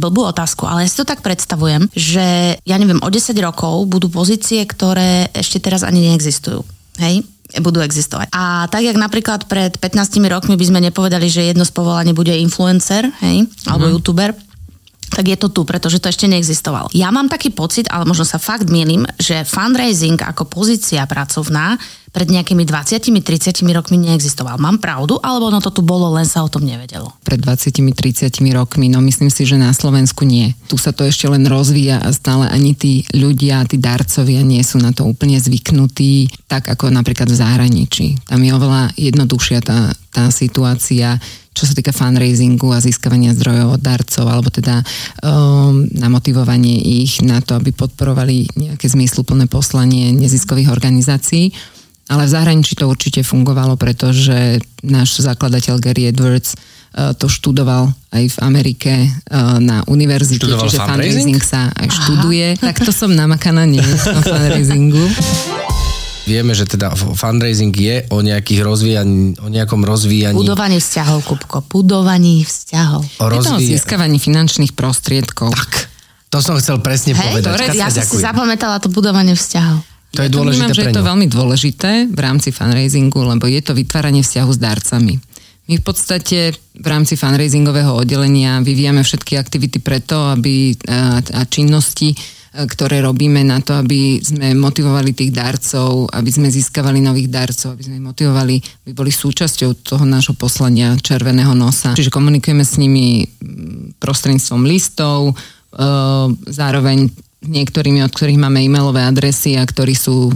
blbú 0.02 0.28
otázku, 0.28 0.68
ale 0.68 0.86
ja 0.86 0.92
si 0.92 1.00
to 1.00 1.08
tak 1.08 1.24
predstavujem, 1.24 1.88
že 1.96 2.60
ja 2.62 2.76
neviem, 2.78 3.00
o 3.00 3.10
10 3.10 3.34
rokov 3.40 3.88
budú 3.88 4.12
pozície, 4.12 4.62
ktoré 4.68 5.32
ešte 5.32 5.64
teraz 5.64 5.82
ani 5.88 6.12
neexistujú. 6.12 6.62
Hej? 7.00 7.24
budú 7.60 7.84
existovať. 7.84 8.32
A 8.32 8.72
tak, 8.72 8.88
jak 8.88 8.96
napríklad 8.96 9.44
pred 9.52 9.76
15 9.76 10.24
rokmi 10.32 10.56
by 10.56 10.66
sme 10.72 10.80
nepovedali, 10.88 11.28
že 11.28 11.52
jedno 11.52 11.68
z 11.68 11.76
povolaní 11.76 12.16
bude 12.16 12.32
influencer, 12.32 13.12
hej, 13.20 13.44
alebo 13.68 13.92
youtuber, 13.92 14.32
tak 15.22 15.30
je 15.30 15.38
to 15.38 15.54
tu, 15.54 15.62
pretože 15.70 16.02
to 16.02 16.10
ešte 16.10 16.26
neexistovalo. 16.26 16.90
Ja 16.98 17.14
mám 17.14 17.30
taký 17.30 17.54
pocit, 17.54 17.86
ale 17.94 18.10
možno 18.10 18.26
sa 18.26 18.42
fakt 18.42 18.66
milím, 18.74 19.06
že 19.22 19.46
fundraising 19.46 20.18
ako 20.18 20.50
pozícia 20.50 21.06
pracovná 21.06 21.78
pred 22.10 22.26
nejakými 22.26 22.66
20-30 22.66 23.62
rokmi 23.70 24.02
neexistoval. 24.02 24.58
Mám 24.58 24.82
pravdu, 24.82 25.22
alebo 25.22 25.54
no 25.54 25.62
to 25.62 25.70
tu 25.70 25.86
bolo, 25.86 26.10
len 26.18 26.26
sa 26.26 26.42
o 26.42 26.50
tom 26.50 26.66
nevedelo? 26.66 27.14
pred 27.22 27.38
20-30 27.38 28.34
rokmi, 28.52 28.90
no 28.90 29.00
myslím 29.00 29.30
si, 29.30 29.46
že 29.46 29.62
na 29.62 29.72
Slovensku 29.72 30.26
nie. 30.26 30.58
Tu 30.68 30.76
sa 30.76 30.90
to 30.90 31.06
ešte 31.06 31.30
len 31.30 31.46
rozvíja 31.46 32.02
a 32.02 32.10
stále 32.12 32.50
ani 32.50 32.74
tí 32.74 33.06
ľudia, 33.14 33.64
tí 33.70 33.78
darcovia 33.78 34.42
nie 34.42 34.66
sú 34.66 34.82
na 34.82 34.90
to 34.90 35.06
úplne 35.06 35.38
zvyknutí, 35.38 36.34
tak 36.50 36.66
ako 36.68 36.90
napríklad 36.90 37.30
v 37.30 37.40
zahraničí. 37.40 38.20
Tam 38.26 38.42
je 38.42 38.52
oveľa 38.52 38.92
jednoduchšia 38.98 39.60
tá, 39.64 39.94
tá 40.12 40.28
situácia, 40.34 41.22
čo 41.62 41.70
sa 41.70 41.78
týka 41.78 41.94
fundraisingu 41.94 42.74
a 42.74 42.82
získavania 42.82 43.38
zdrojov 43.38 43.78
od 43.78 43.82
darcov, 43.86 44.26
alebo 44.26 44.50
teda 44.50 44.82
um, 45.22 45.86
na 45.94 46.10
motivovanie 46.10 46.82
ich 47.06 47.22
na 47.22 47.38
to, 47.38 47.54
aby 47.54 47.70
podporovali 47.70 48.50
nejaké 48.58 48.90
zmysluplné 48.90 49.46
poslanie 49.46 50.10
neziskových 50.10 50.74
organizácií. 50.74 51.54
Ale 52.10 52.26
v 52.26 52.34
zahraničí 52.34 52.74
to 52.74 52.90
určite 52.90 53.22
fungovalo, 53.22 53.78
pretože 53.78 54.58
náš 54.82 55.22
zakladateľ 55.22 55.78
Gary 55.78 56.10
Edwards 56.10 56.58
uh, 56.58 57.14
to 57.14 57.30
študoval 57.30 57.94
aj 58.10 58.26
v 58.26 58.38
Amerike 58.42 58.94
uh, 59.06 59.62
na 59.62 59.86
univerzite, 59.86 60.50
Študoval 60.50 60.66
čiže 60.66 60.78
fundraising? 60.82 61.38
fundraising 61.38 61.42
sa 61.46 61.62
aj 61.78 61.88
študuje. 61.94 62.48
Tak 62.58 62.82
to 62.82 62.90
som 62.90 63.14
namakaná 63.14 63.70
nie 63.70 63.86
o 63.86 64.22
fundraisingu. 64.26 65.06
Vieme, 66.22 66.54
že 66.54 66.70
teda 66.70 66.94
fundraising 66.94 67.74
je 67.74 68.06
o, 68.14 68.22
nejakých 68.22 68.62
rozvíjaní, 68.62 69.42
o 69.42 69.50
nejakom 69.50 69.82
rozvíjaní. 69.82 70.38
Budovanie 70.38 70.78
vzťahov, 70.78 71.26
Kupko. 71.26 71.66
Budovaní 71.66 72.46
vzťahov. 72.46 73.02
o 73.02 73.26
Je 73.26 73.40
to 73.42 73.58
o 73.58 73.62
získavaní 73.62 74.22
finančných 74.22 74.78
prostriedkov. 74.78 75.50
Tak, 75.50 75.90
to 76.30 76.38
som 76.40 76.56
chcel 76.62 76.78
presne 76.80 77.18
Hej, 77.18 77.26
povedať. 77.26 77.50
Dobre, 77.50 77.66
ja 77.74 77.90
som 77.90 78.06
si 78.06 78.22
zapamätala 78.22 78.78
to 78.78 78.94
budovanie 78.94 79.34
vzťahov. 79.34 79.82
To 80.12 80.20
je 80.22 80.30
Ja 80.30 80.36
dôležité 80.36 80.68
vnímam, 80.68 80.76
že 80.76 80.84
je 80.86 80.96
to 80.96 81.08
veľmi 81.08 81.28
dôležité 81.32 81.92
v 82.12 82.20
rámci 82.20 82.52
fundraisingu, 82.52 83.20
lebo 83.24 83.48
je 83.48 83.62
to 83.64 83.72
vytváranie 83.72 84.22
vzťahu 84.22 84.52
s 84.52 84.60
darcami. 84.60 85.14
My 85.72 85.72
My 85.72 85.80
v 85.80 85.84
podstate 85.88 86.52
v 86.76 86.88
rámci 86.88 87.16
fundraisingového 87.16 87.96
oddelenia 87.96 88.60
vyvíjame 88.60 89.08
všetky 89.08 89.40
aktivity 89.40 89.80
preto, 89.80 90.20
aby 90.36 90.76
a, 90.84 91.24
a 91.24 91.42
činnosti, 91.48 92.12
ktoré 92.52 93.00
robíme 93.00 93.48
na 93.48 93.64
to, 93.64 93.80
aby 93.80 94.20
sme 94.20 94.52
motivovali 94.52 95.16
tých 95.16 95.32
darcov, 95.32 96.12
aby 96.12 96.28
sme 96.28 96.52
získavali 96.52 97.00
nových 97.00 97.32
darcov, 97.32 97.80
aby 97.80 97.84
sme 97.88 97.98
motivovali, 98.04 98.60
aby 98.84 98.92
boli 98.92 99.08
súčasťou 99.08 99.80
toho 99.80 100.04
nášho 100.04 100.36
poslania 100.36 100.92
Červeného 101.00 101.56
nosa. 101.56 101.96
Čiže 101.96 102.12
komunikujeme 102.12 102.68
s 102.68 102.76
nimi 102.76 103.24
prostredníctvom 104.04 104.62
listov, 104.68 105.40
zároveň 106.44 107.08
niektorými, 107.42 108.04
od 108.04 108.12
ktorých 108.12 108.38
máme 108.38 108.62
e-mailové 108.62 109.02
adresy 109.02 109.56
a 109.56 109.64
ktorí 109.64 109.96
sú, 109.96 110.30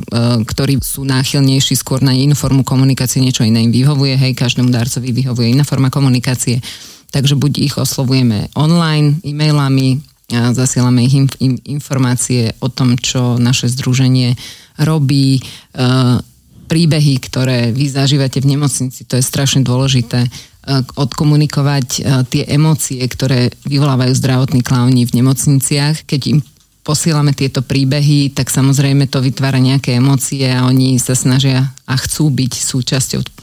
ktorí 0.47 0.79
sú 0.79 1.03
náchylnejší 1.03 1.75
skôr 1.75 1.99
na 1.99 2.15
inú 2.15 2.33
formu 2.33 2.63
komunikácie, 2.63 3.19
niečo 3.19 3.43
iné 3.43 3.61
im 3.61 3.75
vyhovuje, 3.75 4.15
hej, 4.15 4.33
každému 4.33 4.71
darcovi 4.71 5.11
vyhovuje 5.11 5.51
iná 5.51 5.67
forma 5.67 5.91
komunikácie. 5.91 6.63
Takže 7.11 7.35
buď 7.37 7.51
ich 7.61 7.75
oslovujeme 7.77 8.49
online, 8.57 9.21
e-mailami, 9.21 10.01
zasielame 10.29 11.05
ich 11.05 11.13
in, 11.13 11.27
in, 11.37 11.53
informácie 11.69 12.57
o 12.57 12.69
tom, 12.69 12.97
čo 12.97 13.37
naše 13.37 13.69
združenie 13.69 14.33
robí, 14.81 15.39
uh, 15.77 16.17
príbehy, 16.65 17.21
ktoré 17.21 17.69
vy 17.69 17.85
zažívate 17.93 18.41
v 18.41 18.57
nemocnici, 18.57 19.05
to 19.05 19.21
je 19.21 19.23
strašne 19.23 19.61
dôležité, 19.61 20.25
uh, 20.25 20.81
odkomunikovať 20.97 21.87
uh, 22.01 22.25
tie 22.25 22.41
emócie, 22.49 23.05
ktoré 23.05 23.53
vyvolávajú 23.69 24.13
zdravotní 24.17 24.65
klauni 24.65 25.05
v 25.05 25.21
nemocniciach. 25.21 26.09
Keď 26.09 26.21
im 26.33 26.39
posielame 26.85 27.33
tieto 27.33 27.65
príbehy, 27.65 28.33
tak 28.33 28.53
samozrejme 28.53 29.09
to 29.09 29.21
vytvára 29.21 29.57
nejaké 29.57 29.97
emócie 29.97 30.45
a 30.49 30.69
oni 30.69 31.01
sa 31.01 31.17
snažia 31.17 31.73
a 31.89 31.93
chcú 31.97 32.29
byť 32.29 32.53
súčasťou 32.61 33.34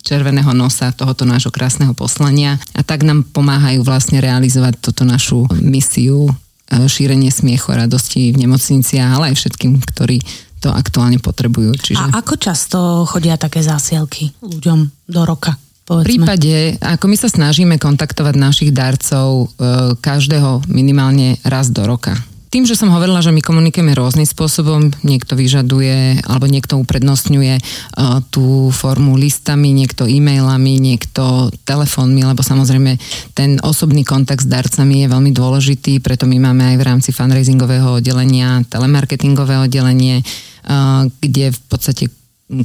červeného 0.00 0.50
nosa 0.56 0.92
tohoto 0.92 1.28
nášho 1.28 1.52
krásneho 1.52 1.92
poslania 1.92 2.56
a 2.72 2.80
tak 2.80 3.04
nám 3.04 3.28
pomáhajú 3.28 3.84
vlastne 3.84 4.18
realizovať 4.18 4.80
toto 4.80 5.04
našu 5.04 5.44
misiu 5.60 6.28
e, 6.28 6.32
šírenie 6.88 7.28
smiechu 7.28 7.72
a 7.72 7.86
radosti 7.86 8.32
v 8.32 8.46
nemocniciach, 8.46 9.20
ale 9.20 9.32
aj 9.32 9.36
všetkým, 9.36 9.80
ktorí 9.94 10.18
to 10.60 10.68
aktuálne 10.68 11.16
potrebujú. 11.20 11.72
Čiže... 11.76 12.00
A 12.00 12.20
ako 12.20 12.34
často 12.36 12.78
chodia 13.08 13.40
také 13.40 13.64
zásielky 13.64 14.32
ľuďom 14.44 15.08
do 15.08 15.22
roka? 15.24 15.56
Povedzme. 15.88 16.06
V 16.06 16.10
prípade, 16.22 16.54
ako 16.78 17.04
my 17.10 17.16
sa 17.18 17.26
snažíme 17.26 17.74
kontaktovať 17.80 18.34
našich 18.38 18.70
darcov 18.70 19.50
e, 19.58 19.98
každého 19.98 20.70
minimálne 20.70 21.40
raz 21.42 21.72
do 21.72 21.82
roka. 21.82 22.14
Tým, 22.50 22.66
že 22.66 22.74
som 22.74 22.90
hovorila, 22.90 23.22
že 23.22 23.30
my 23.30 23.38
komunikujeme 23.46 23.94
rôznym 23.94 24.26
spôsobom, 24.26 24.90
niekto 25.06 25.38
vyžaduje 25.38 26.18
alebo 26.26 26.50
niekto 26.50 26.82
uprednostňuje 26.82 27.54
uh, 27.62 28.18
tú 28.26 28.74
formu 28.74 29.14
listami, 29.14 29.70
niekto 29.70 30.10
e-mailami, 30.10 30.82
niekto 30.82 31.54
telefónmi, 31.62 32.26
lebo 32.26 32.42
samozrejme 32.42 32.98
ten 33.38 33.62
osobný 33.62 34.02
kontakt 34.02 34.42
s 34.42 34.50
darcami 34.50 35.06
je 35.06 35.12
veľmi 35.14 35.30
dôležitý, 35.30 36.02
preto 36.02 36.26
my 36.26 36.42
máme 36.42 36.74
aj 36.74 36.76
v 36.82 36.86
rámci 36.90 37.10
fundraisingového 37.14 38.02
oddelenia 38.02 38.66
telemarketingové 38.66 39.54
oddelenie, 39.62 40.26
uh, 40.26 41.06
kde 41.22 41.54
v 41.54 41.60
podstate 41.70 42.10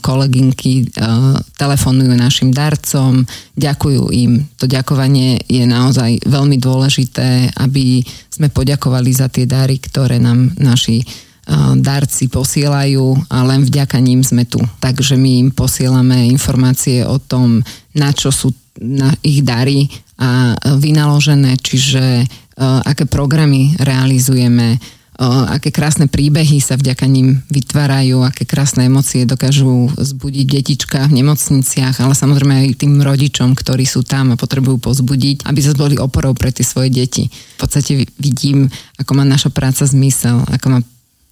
kolegynky 0.01 0.89
uh, 0.97 1.37
telefonujú 1.61 2.17
našim 2.17 2.49
darcom, 2.49 3.21
ďakujú 3.53 4.09
im. 4.11 4.41
To 4.57 4.65
ďakovanie 4.65 5.45
je 5.45 5.61
naozaj 5.65 6.25
veľmi 6.25 6.57
dôležité, 6.57 7.53
aby 7.61 8.01
sme 8.33 8.49
poďakovali 8.49 9.11
za 9.13 9.29
tie 9.29 9.45
dary, 9.45 9.77
ktoré 9.77 10.17
nám 10.17 10.57
naši 10.57 11.05
uh, 11.05 11.77
darci 11.77 12.27
posielajú 12.33 13.29
a 13.29 13.37
len 13.45 13.61
vďaka 13.61 14.01
ním 14.01 14.25
sme 14.25 14.49
tu. 14.49 14.57
Takže 14.81 15.15
my 15.21 15.31
im 15.45 15.49
posielame 15.53 16.25
informácie 16.33 17.05
o 17.05 17.21
tom, 17.21 17.61
na 17.93 18.09
čo 18.09 18.33
sú 18.33 18.49
na 18.81 19.13
ich 19.23 19.45
dary 19.45 19.87
a 20.19 20.55
vynaložené, 20.81 21.61
čiže 21.61 22.25
uh, 22.25 22.81
aké 22.83 23.05
programy 23.05 23.77
realizujeme, 23.79 24.81
aké 25.19 25.71
krásne 25.71 26.11
príbehy 26.11 26.59
sa 26.59 26.75
vďaka 26.75 27.07
ním 27.07 27.39
vytvárajú, 27.47 28.23
aké 28.27 28.43
krásne 28.43 28.87
emócie 28.87 29.23
dokážu 29.23 29.87
zbudiť 29.95 30.45
detička 30.59 31.07
v 31.07 31.23
nemocniciach, 31.23 32.03
ale 32.03 32.11
samozrejme 32.11 32.53
aj 32.67 32.83
tým 32.83 32.99
rodičom, 32.99 33.55
ktorí 33.55 33.87
sú 33.87 34.03
tam 34.03 34.35
a 34.35 34.39
potrebujú 34.39 34.79
pozbudiť, 34.79 35.47
aby 35.47 35.59
sa 35.63 35.71
boli 35.71 35.95
oporou 35.95 36.35
pre 36.35 36.51
tie 36.51 36.67
svoje 36.67 36.91
deti. 36.91 37.31
V 37.31 37.57
podstate 37.59 38.07
vidím, 38.19 38.67
ako 38.99 39.11
má 39.15 39.23
naša 39.23 39.51
práca 39.51 39.87
zmysel, 39.87 40.43
ako 40.51 40.67
má 40.67 40.79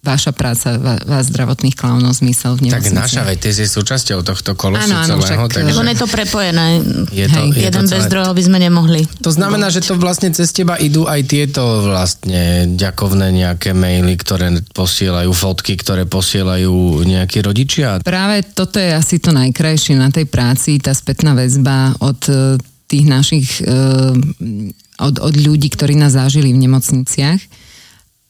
vaša 0.04 0.36
práca, 0.36 0.76
vás 0.78 1.32
zdravotných 1.32 1.72
klaunov 1.72 2.12
zmysel 2.20 2.60
v 2.60 2.68
nemocnici. 2.68 2.92
Tak 2.92 3.00
naša, 3.08 3.20
ty 3.40 3.50
si 3.56 3.64
súčasťou 3.64 4.20
tohto 4.20 4.52
kolosu 4.52 4.92
áno, 4.92 5.00
áno, 5.00 5.08
celého. 5.16 5.48
Však, 5.48 5.64
takže... 5.64 5.80
je 5.80 5.96
to 5.96 6.08
prepojené. 6.12 6.66
Je 7.08 7.26
to, 7.32 7.40
Hej, 7.40 7.48
je 7.56 7.64
jeden 7.72 7.84
to 7.84 7.88
celé... 7.88 7.96
bez 7.96 8.04
druhého 8.12 8.34
by 8.36 8.42
sme 8.44 8.58
nemohli. 8.60 9.02
To 9.24 9.32
znamená, 9.32 9.72
že 9.72 9.80
to 9.80 9.96
vlastne 9.96 10.28
cez 10.36 10.52
teba 10.52 10.76
idú 10.76 11.08
aj 11.08 11.20
tieto 11.24 11.88
vlastne 11.88 12.68
ďakovné 12.76 13.32
nejaké 13.32 13.72
maily, 13.72 14.20
ktoré 14.20 14.52
posielajú, 14.76 15.32
fotky, 15.32 15.80
ktoré 15.80 16.04
posielajú 16.04 17.00
nejakí 17.08 17.40
rodičia? 17.40 18.04
Práve 18.04 18.44
toto 18.44 18.76
je 18.76 18.92
asi 18.92 19.16
to 19.16 19.32
najkrajšie 19.32 19.96
na 19.96 20.12
tej 20.12 20.28
práci, 20.28 20.76
tá 20.76 20.92
spätná 20.92 21.32
väzba 21.32 21.96
od 22.04 22.20
e, 22.28 22.60
tých 22.84 23.04
našich, 23.08 23.48
e, 23.64 23.72
od, 25.00 25.14
od 25.16 25.34
ľudí, 25.40 25.72
ktorí 25.72 25.96
nás 25.96 26.12
zažili 26.12 26.52
v 26.52 26.68
nemocniciach 26.68 27.63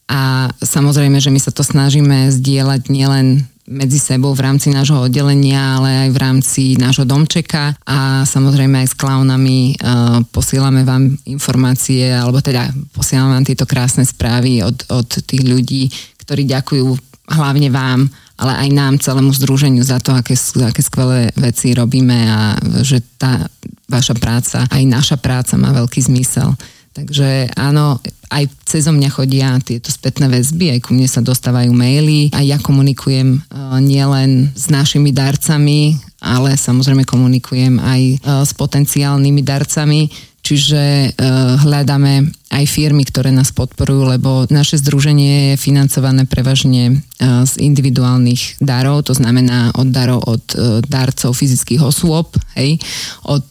a 0.05 0.53
samozrejme, 0.61 1.17
že 1.17 1.33
my 1.33 1.39
sa 1.41 1.49
to 1.49 1.65
snažíme 1.65 2.29
zdieľať 2.29 2.81
nielen 2.93 3.49
medzi 3.65 3.97
sebou 3.97 4.37
v 4.37 4.45
rámci 4.45 4.69
nášho 4.69 5.09
oddelenia, 5.09 5.81
ale 5.81 6.05
aj 6.05 6.09
v 6.13 6.21
rámci 6.21 6.63
nášho 6.77 7.01
domčeka 7.01 7.73
a 7.81 8.21
samozrejme 8.21 8.85
aj 8.85 8.93
s 8.93 8.95
klaunami 8.95 9.73
uh, 9.81 10.21
posielame 10.29 10.85
vám 10.85 11.17
informácie, 11.25 12.13
alebo 12.13 12.45
teda 12.45 12.69
posielame 12.93 13.33
vám 13.41 13.45
tieto 13.49 13.65
krásne 13.65 14.05
správy 14.05 14.61
od, 14.61 14.85
od 14.93 15.09
tých 15.25 15.41
ľudí, 15.41 15.89
ktorí 16.21 16.45
ďakujú 16.45 16.85
hlavne 17.25 17.73
vám, 17.73 18.05
ale 18.37 18.53
aj 18.53 18.69
nám, 18.69 19.01
celému 19.01 19.33
združeniu 19.33 19.81
za 19.81 19.97
to, 19.97 20.13
aké, 20.13 20.37
aké 20.61 20.81
skvelé 20.85 21.33
veci 21.33 21.73
robíme 21.73 22.29
a 22.29 22.53
že 22.85 23.01
tá 23.17 23.49
vaša 23.89 24.13
práca, 24.13 24.69
aj 24.69 24.83
naša 24.85 25.17
práca 25.17 25.57
má 25.57 25.73
veľký 25.73 26.05
zmysel. 26.05 26.53
Takže 26.95 27.51
áno, 27.59 27.99
aj 28.31 28.47
cez 28.63 28.87
mňa 28.87 29.09
chodia 29.11 29.51
tieto 29.59 29.91
spätné 29.91 30.31
väzby, 30.31 30.71
aj 30.71 30.79
ku 30.87 30.95
mne 30.95 31.11
sa 31.11 31.19
dostávajú 31.19 31.75
maily 31.75 32.31
a 32.31 32.39
ja 32.39 32.55
komunikujem 32.55 33.43
uh, 33.43 33.75
nielen 33.83 34.55
s 34.55 34.71
našimi 34.71 35.11
darcami, 35.11 35.99
ale 36.23 36.55
samozrejme 36.55 37.03
komunikujem 37.03 37.83
aj 37.83 38.01
uh, 38.23 38.41
s 38.47 38.55
potenciálnymi 38.55 39.41
darcami, 39.43 40.07
Čiže 40.45 41.09
uh, 41.09 41.57
hľadáme 41.65 42.29
aj 42.53 42.65
firmy, 42.69 43.01
ktoré 43.01 43.33
nás 43.33 43.49
podporujú, 43.49 44.13
lebo 44.13 44.45
naše 44.53 44.77
združenie 44.77 45.57
je 45.57 45.61
financované 45.61 46.29
prevažne 46.29 47.01
uh, 47.01 47.41
z 47.49 47.65
individuálnych 47.65 48.61
darov, 48.61 49.09
to 49.09 49.17
znamená 49.17 49.73
od 49.73 49.89
darov 49.89 50.21
od 50.29 50.45
uh, 50.53 50.85
darcov 50.85 51.33
fyzických 51.33 51.81
osôb, 51.81 52.37
hej, 52.53 52.77
od 53.25 53.47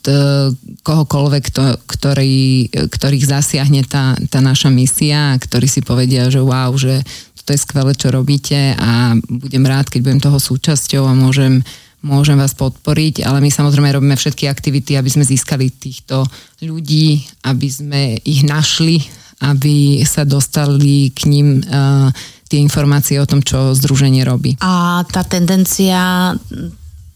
kohokoľvek, 0.87 1.45
to, 1.51 1.65
ktorý, 1.91 2.71
ktorých 2.71 3.25
zasiahne 3.27 3.83
tá, 3.83 4.15
tá 4.31 4.39
naša 4.39 4.71
misia, 4.71 5.35
ktorí 5.43 5.67
si 5.67 5.83
povedia, 5.83 6.31
že 6.31 6.39
wow, 6.39 6.71
že 6.79 7.03
to 7.45 7.53
je 7.53 7.61
skvelé, 7.61 7.93
čo 7.93 8.09
robíte 8.09 8.73
a 8.79 9.13
budem 9.29 9.65
rád, 9.69 9.93
keď 9.93 10.01
budem 10.01 10.21
toho 10.23 10.39
súčasťou 10.41 11.05
a 11.05 11.13
môžem 11.13 11.61
môžem 12.05 12.37
vás 12.37 12.53
podporiť, 12.53 13.25
ale 13.25 13.41
my 13.41 13.49
samozrejme 13.49 13.97
robíme 13.97 14.15
všetky 14.15 14.45
aktivity, 14.45 14.95
aby 14.95 15.09
sme 15.09 15.25
získali 15.25 15.73
týchto 15.73 16.29
ľudí, 16.61 17.25
aby 17.49 17.69
sme 17.73 18.03
ich 18.21 18.45
našli, 18.45 19.01
aby 19.41 20.05
sa 20.05 20.29
dostali 20.29 21.11
k 21.17 21.27
ním 21.27 21.65
uh, 21.65 22.13
tie 22.47 22.61
informácie 22.61 23.17
o 23.19 23.27
tom, 23.27 23.41
čo 23.41 23.73
združenie 23.73 24.23
robí. 24.23 24.61
A 24.61 25.03
tá 25.09 25.25
tendencia 25.25 26.31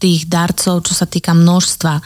tých 0.01 0.25
darcov, 0.25 0.81
čo 0.83 0.97
sa 0.97 1.05
týka 1.05 1.37
množstva, 1.37 1.93
uh, 1.93 2.03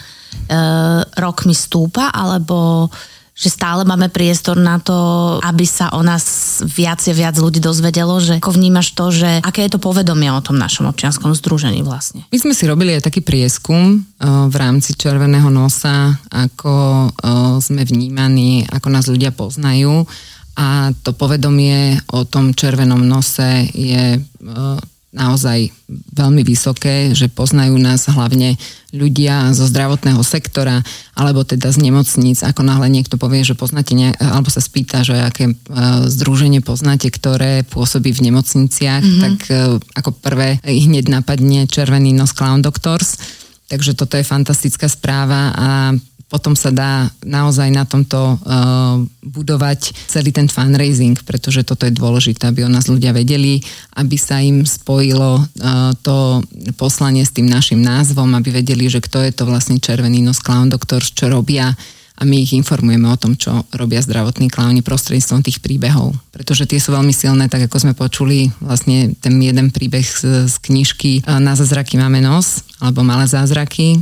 rokmi 1.17 1.55
stúpa, 1.55 2.11
alebo 2.11 2.91
že 3.33 3.49
stále 3.49 3.81
máme 3.81 4.13
priestor 4.13 4.61
na 4.61 4.77
to, 4.77 4.93
aby 5.41 5.65
sa 5.65 5.89
o 5.97 6.05
nás 6.05 6.61
viac 6.69 7.01
a 7.01 7.13
viac 7.17 7.33
ľudí 7.33 7.57
dozvedelo, 7.57 8.21
že 8.21 8.37
ako 8.37 8.53
vnímaš 8.53 8.93
to, 8.93 9.09
že 9.09 9.41
aké 9.41 9.65
je 9.65 9.73
to 9.73 9.81
povedomie 9.81 10.29
o 10.29 10.43
tom 10.45 10.61
našom 10.61 10.85
občianskom 10.85 11.33
združení 11.33 11.81
vlastne? 11.81 12.29
My 12.29 12.37
sme 12.37 12.53
si 12.53 12.69
robili 12.69 12.93
aj 12.93 13.09
taký 13.09 13.25
prieskum 13.25 14.05
uh, 14.05 14.45
v 14.47 14.55
rámci 14.55 14.93
Červeného 14.93 15.49
nosa, 15.49 16.13
ako 16.29 16.73
uh, 17.09 17.57
sme 17.57 17.81
vnímaní, 17.81 18.69
ako 18.69 18.87
nás 18.93 19.09
ľudia 19.09 19.33
poznajú 19.33 20.05
a 20.53 20.93
to 21.01 21.17
povedomie 21.17 21.97
o 22.13 22.29
tom 22.29 22.53
červenom 22.53 23.01
nose 23.01 23.73
je 23.73 24.21
uh, 24.21 24.77
naozaj 25.13 25.70
veľmi 26.17 26.41
vysoké, 26.41 27.13
že 27.13 27.29
poznajú 27.29 27.77
nás 27.77 28.10
hlavne 28.10 28.58
ľudia 28.89 29.53
zo 29.53 29.70
zdravotného 29.70 30.22
sektora 30.25 30.82
alebo 31.13 31.46
teda 31.46 31.70
z 31.70 31.89
nemocníc. 31.89 32.41
Ako 32.41 32.65
náhle 32.65 32.89
niekto 32.89 33.22
povie, 33.22 33.46
že 33.46 33.53
poznáte, 33.53 33.93
ne, 33.93 34.10
alebo 34.17 34.50
sa 34.50 34.62
spýta, 34.62 35.05
že 35.05 35.17
aké 35.22 35.53
uh, 35.53 36.10
združenie 36.10 36.65
poznáte, 36.65 37.13
ktoré 37.13 37.62
pôsobí 37.65 38.10
v 38.10 38.34
nemocniciach, 38.34 39.01
mm-hmm. 39.05 39.22
tak 39.22 39.36
uh, 39.53 39.77
ako 39.98 40.10
prvé 40.17 40.58
hneď 40.65 41.13
napadne 41.13 41.70
Červený 41.70 42.13
nos 42.17 42.34
Clown 42.34 42.65
Doctors. 42.65 43.17
Takže 43.70 43.98
toto 43.98 44.17
je 44.17 44.25
fantastická 44.27 44.86
správa 44.89 45.53
a 45.55 45.70
potom 46.33 46.57
sa 46.57 46.73
dá 46.73 47.13
naozaj 47.21 47.69
na 47.69 47.85
tomto 47.85 48.17
uh, 48.17 48.97
budovať 49.21 49.93
celý 50.09 50.33
ten 50.33 50.49
fundraising, 50.49 51.13
pretože 51.21 51.61
toto 51.61 51.85
je 51.85 51.93
dôležité, 51.93 52.49
aby 52.49 52.65
o 52.65 52.73
nás 52.73 52.89
ľudia 52.89 53.13
vedeli, 53.13 53.61
aby 53.93 54.17
sa 54.17 54.41
im 54.41 54.65
spojilo 54.65 55.37
uh, 55.37 55.93
to 56.01 56.41
poslanie 56.73 57.21
s 57.21 57.37
tým 57.37 57.45
našim 57.45 57.77
názvom, 57.77 58.33
aby 58.33 58.65
vedeli, 58.65 58.89
že 58.89 58.97
kto 58.97 59.21
je 59.21 59.29
to 59.29 59.45
vlastne 59.45 59.77
Červený 59.77 60.25
nos 60.25 60.41
Clown 60.41 60.73
Doctors, 60.73 61.13
čo 61.13 61.29
robia, 61.29 61.77
a 62.13 62.29
my 62.29 62.45
ich 62.45 62.53
informujeme 62.53 63.09
o 63.09 63.17
tom, 63.17 63.33
čo 63.33 63.65
robia 63.73 63.97
zdravotní 63.97 64.45
klauni 64.45 64.85
prostredníctvom 64.85 65.41
tých 65.41 65.57
príbehov. 65.65 66.13
Pretože 66.29 66.69
tie 66.69 66.77
sú 66.77 66.93
veľmi 66.93 67.09
silné, 67.09 67.49
tak 67.49 67.65
ako 67.65 67.89
sme 67.89 67.93
počuli, 67.97 68.53
vlastne 68.61 69.17
ten 69.17 69.33
jeden 69.41 69.73
príbeh 69.73 70.05
z, 70.05 70.45
z 70.45 70.55
knižky 70.61 71.25
Na 71.25 71.57
zázraky 71.57 71.97
máme 71.97 72.21
nos, 72.21 72.61
alebo 72.77 73.01
Malé 73.01 73.25
zázraky, 73.25 73.97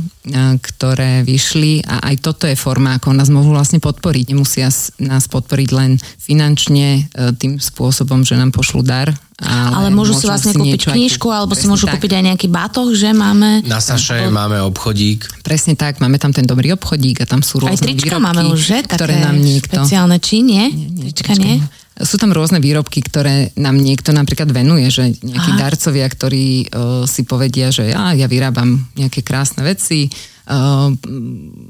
ktoré 0.62 1.26
vyšli 1.26 1.82
a 1.82 2.14
aj 2.14 2.22
toto 2.22 2.46
je 2.46 2.54
forma, 2.54 2.94
ako 2.94 3.10
nás 3.10 3.26
môžu 3.26 3.50
vlastne 3.50 3.82
podporiť. 3.82 4.30
Nemusia 4.30 4.70
nás 5.02 5.26
podporiť 5.26 5.68
len 5.74 5.98
finančne 5.98 7.10
e, 7.10 7.34
tým 7.34 7.58
spôsobom, 7.58 8.22
že 8.22 8.38
nám 8.38 8.54
pošlú 8.54 8.86
dar, 8.86 9.10
ale, 9.42 9.74
ale 9.74 9.88
môžu 9.90 10.14
si 10.14 10.30
vlastne 10.30 10.54
si 10.54 10.58
kúpiť 10.62 10.94
knižku, 10.94 11.26
alebo 11.26 11.58
si 11.58 11.66
môžu 11.66 11.90
tak. 11.90 11.98
kúpiť 11.98 12.14
aj 12.14 12.22
nejaký 12.30 12.46
batoh, 12.46 12.94
že 12.94 13.10
máme... 13.10 13.66
Na 13.66 13.82
Saše 13.82 14.30
pod... 14.30 14.30
máme 14.30 14.62
obchodík. 14.62 15.26
Presne 15.42 15.74
tak, 15.74 15.98
máme 15.98 16.22
tam 16.22 16.30
ten 16.30 16.46
dobrý 16.46 16.70
obchodík 16.78 17.18
a 17.18 17.26
tam 17.26 17.42
sú 17.42 17.58
rôzne 17.58 17.74
aj 17.74 17.82
trička 17.82 18.22
výrobky, 18.22 18.26
máme 18.30 18.42
už, 18.54 18.60
že? 18.62 18.78
ktoré 18.86 19.18
nám 19.18 19.42
niekto... 19.42 19.82
Špeciálne, 19.82 20.16
či 20.22 20.46
nie? 20.46 20.70
nie, 20.70 20.88
nie 20.94 21.10
trička 21.10 21.34
nie? 21.34 21.58
nie? 21.58 21.81
Sú 22.02 22.18
tam 22.18 22.34
rôzne 22.34 22.58
výrobky, 22.58 23.00
ktoré 23.00 23.54
nám 23.54 23.78
niekto 23.78 24.10
napríklad 24.10 24.50
venuje, 24.50 24.90
že 24.90 25.14
nejakí 25.22 25.52
Aha. 25.54 25.60
darcovia, 25.62 26.06
ktorí 26.10 26.46
uh, 26.68 27.06
si 27.06 27.22
povedia, 27.22 27.70
že 27.70 27.94
ja, 27.94 28.12
ja 28.12 28.26
vyrábam 28.26 28.82
nejaké 28.98 29.22
krásne 29.22 29.62
veci 29.62 30.10
uh, 30.10 30.90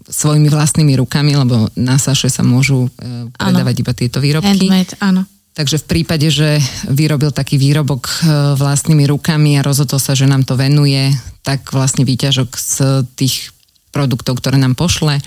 svojimi 0.08 0.48
vlastnými 0.48 0.96
rukami, 0.98 1.36
lebo 1.36 1.68
na 1.76 2.00
Saše 2.00 2.32
sa 2.32 2.40
môžu 2.40 2.88
uh, 2.88 3.28
predávať 3.36 3.76
ano. 3.76 3.82
iba 3.84 3.92
tieto 3.92 4.18
výrobky. 4.18 4.66
Handmade, 4.66 4.96
áno. 4.98 5.22
Takže 5.52 5.84
v 5.84 5.88
prípade, 5.88 6.32
že 6.32 6.56
vyrobil 6.88 7.28
taký 7.28 7.60
výrobok 7.60 8.08
vlastnými 8.56 9.04
rukami 9.04 9.60
a 9.60 9.66
rozhodol 9.66 10.00
sa, 10.00 10.16
že 10.16 10.24
nám 10.24 10.48
to 10.48 10.56
venuje, 10.56 11.12
tak 11.44 11.76
vlastne 11.76 12.08
výťažok 12.08 12.48
z 12.56 12.76
tých 13.20 13.52
produktov, 13.92 14.40
ktoré 14.40 14.56
nám 14.56 14.72
pošle, 14.72 15.20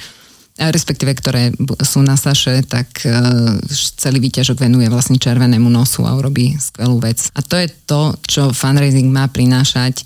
respektíve 0.55 1.11
ktoré 1.19 1.51
sú 1.83 1.99
na 1.99 2.15
Saše, 2.15 2.63
tak 2.63 3.03
e, 3.03 3.11
celý 3.99 4.23
výťažok 4.23 4.63
venuje 4.63 4.87
vlastne 4.87 5.19
červenému 5.19 5.67
nosu 5.67 6.07
a 6.07 6.15
urobí 6.15 6.55
skvelú 6.55 7.03
vec. 7.03 7.27
A 7.35 7.43
to 7.43 7.59
je 7.59 7.67
to, 7.83 8.15
čo 8.23 8.55
fundraising 8.55 9.11
má 9.11 9.27
prinášať 9.27 9.99
e, 9.99 10.03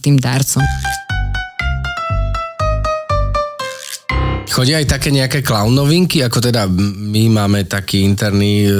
tým 0.00 0.16
darcom. 0.16 0.64
Chodia 4.50 4.82
aj 4.82 4.98
také 4.98 5.14
nejaké 5.14 5.46
clown 5.46 5.70
novinky, 5.70 6.26
ako 6.26 6.42
teda 6.42 6.66
my 6.66 7.30
máme 7.30 7.70
taký 7.70 8.02
interný 8.02 8.66
e, 8.66 8.70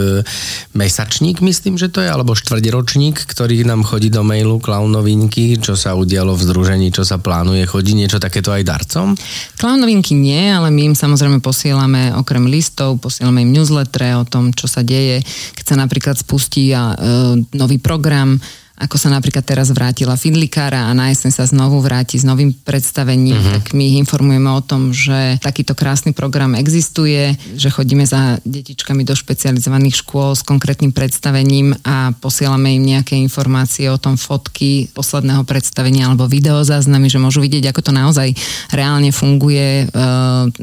mesačník, 0.75 1.39
myslím, 1.39 1.79
že 1.79 1.87
to 1.95 2.03
je, 2.03 2.11
alebo 2.11 2.35
štvrťročník, 2.35 3.15
ktorý 3.15 3.63
nám 3.63 3.87
chodí 3.87 4.11
do 4.11 4.27
mailu 4.27 4.59
clown 4.59 4.91
novinky, 4.91 5.63
čo 5.63 5.79
sa 5.79 5.95
udialo 5.95 6.35
v 6.35 6.43
združení, 6.43 6.91
čo 6.91 7.07
sa 7.07 7.23
plánuje, 7.23 7.71
chodí 7.71 7.95
niečo 7.95 8.19
takéto 8.19 8.51
aj 8.51 8.67
darcom? 8.67 9.15
Clown 9.63 9.79
novinky 9.79 10.19
nie, 10.19 10.51
ale 10.51 10.75
my 10.75 10.91
im 10.91 10.97
samozrejme 10.99 11.39
posielame 11.39 12.19
okrem 12.19 12.51
listov, 12.51 12.99
posielame 12.99 13.47
im 13.47 13.55
newsletter 13.55 14.19
o 14.19 14.27
tom, 14.27 14.51
čo 14.51 14.67
sa 14.67 14.83
deje, 14.83 15.23
keď 15.55 15.65
sa 15.65 15.77
napríklad 15.79 16.19
spustí 16.19 16.75
a, 16.75 16.99
e, 16.99 17.47
nový 17.55 17.79
program, 17.79 18.43
ako 18.81 18.97
sa 18.97 19.13
napríklad 19.13 19.45
teraz 19.45 19.69
vrátila 19.69 20.17
Fidlikára 20.17 20.89
a 20.89 20.97
na 20.97 21.13
jeseň 21.13 21.31
sa 21.37 21.45
znovu 21.45 21.85
vráti 21.85 22.17
s 22.17 22.25
novým 22.25 22.57
predstavením, 22.57 23.37
uh-huh. 23.37 23.55
tak 23.61 23.77
my 23.77 23.85
ich 23.85 24.01
informujeme 24.01 24.49
o 24.49 24.65
tom, 24.65 24.97
že 24.97 25.37
takýto 25.45 25.77
krásny 25.77 26.17
program 26.17 26.57
existuje, 26.57 27.37
že 27.61 27.69
chodíme 27.69 28.09
za 28.09 28.41
detičkami 28.41 29.05
do 29.05 29.13
špecializovaných 29.13 30.01
škôl 30.01 30.33
s 30.33 30.41
konkrétnym 30.41 30.97
predstavením 30.97 31.77
a 31.85 32.17
posielame 32.17 32.81
im 32.81 32.97
nejaké 32.97 33.21
informácie 33.21 33.93
o 33.93 34.01
tom 34.01 34.17
fotky 34.17 34.89
posledného 34.97 35.45
predstavenia 35.45 36.09
alebo 36.09 36.25
videozáznamy, 36.25 37.13
že 37.13 37.21
môžu 37.21 37.45
vidieť, 37.45 37.69
ako 37.69 37.81
to 37.85 37.93
naozaj 37.93 38.29
reálne 38.73 39.13
funguje 39.13 39.85
e, 39.85 39.87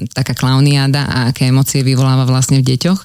taká 0.09 0.33
klauniáda 0.33 1.05
a 1.05 1.17
aké 1.29 1.53
emócie 1.53 1.85
vyvoláva 1.85 2.25
vlastne 2.25 2.65
v 2.65 2.73
deťoch. 2.73 2.99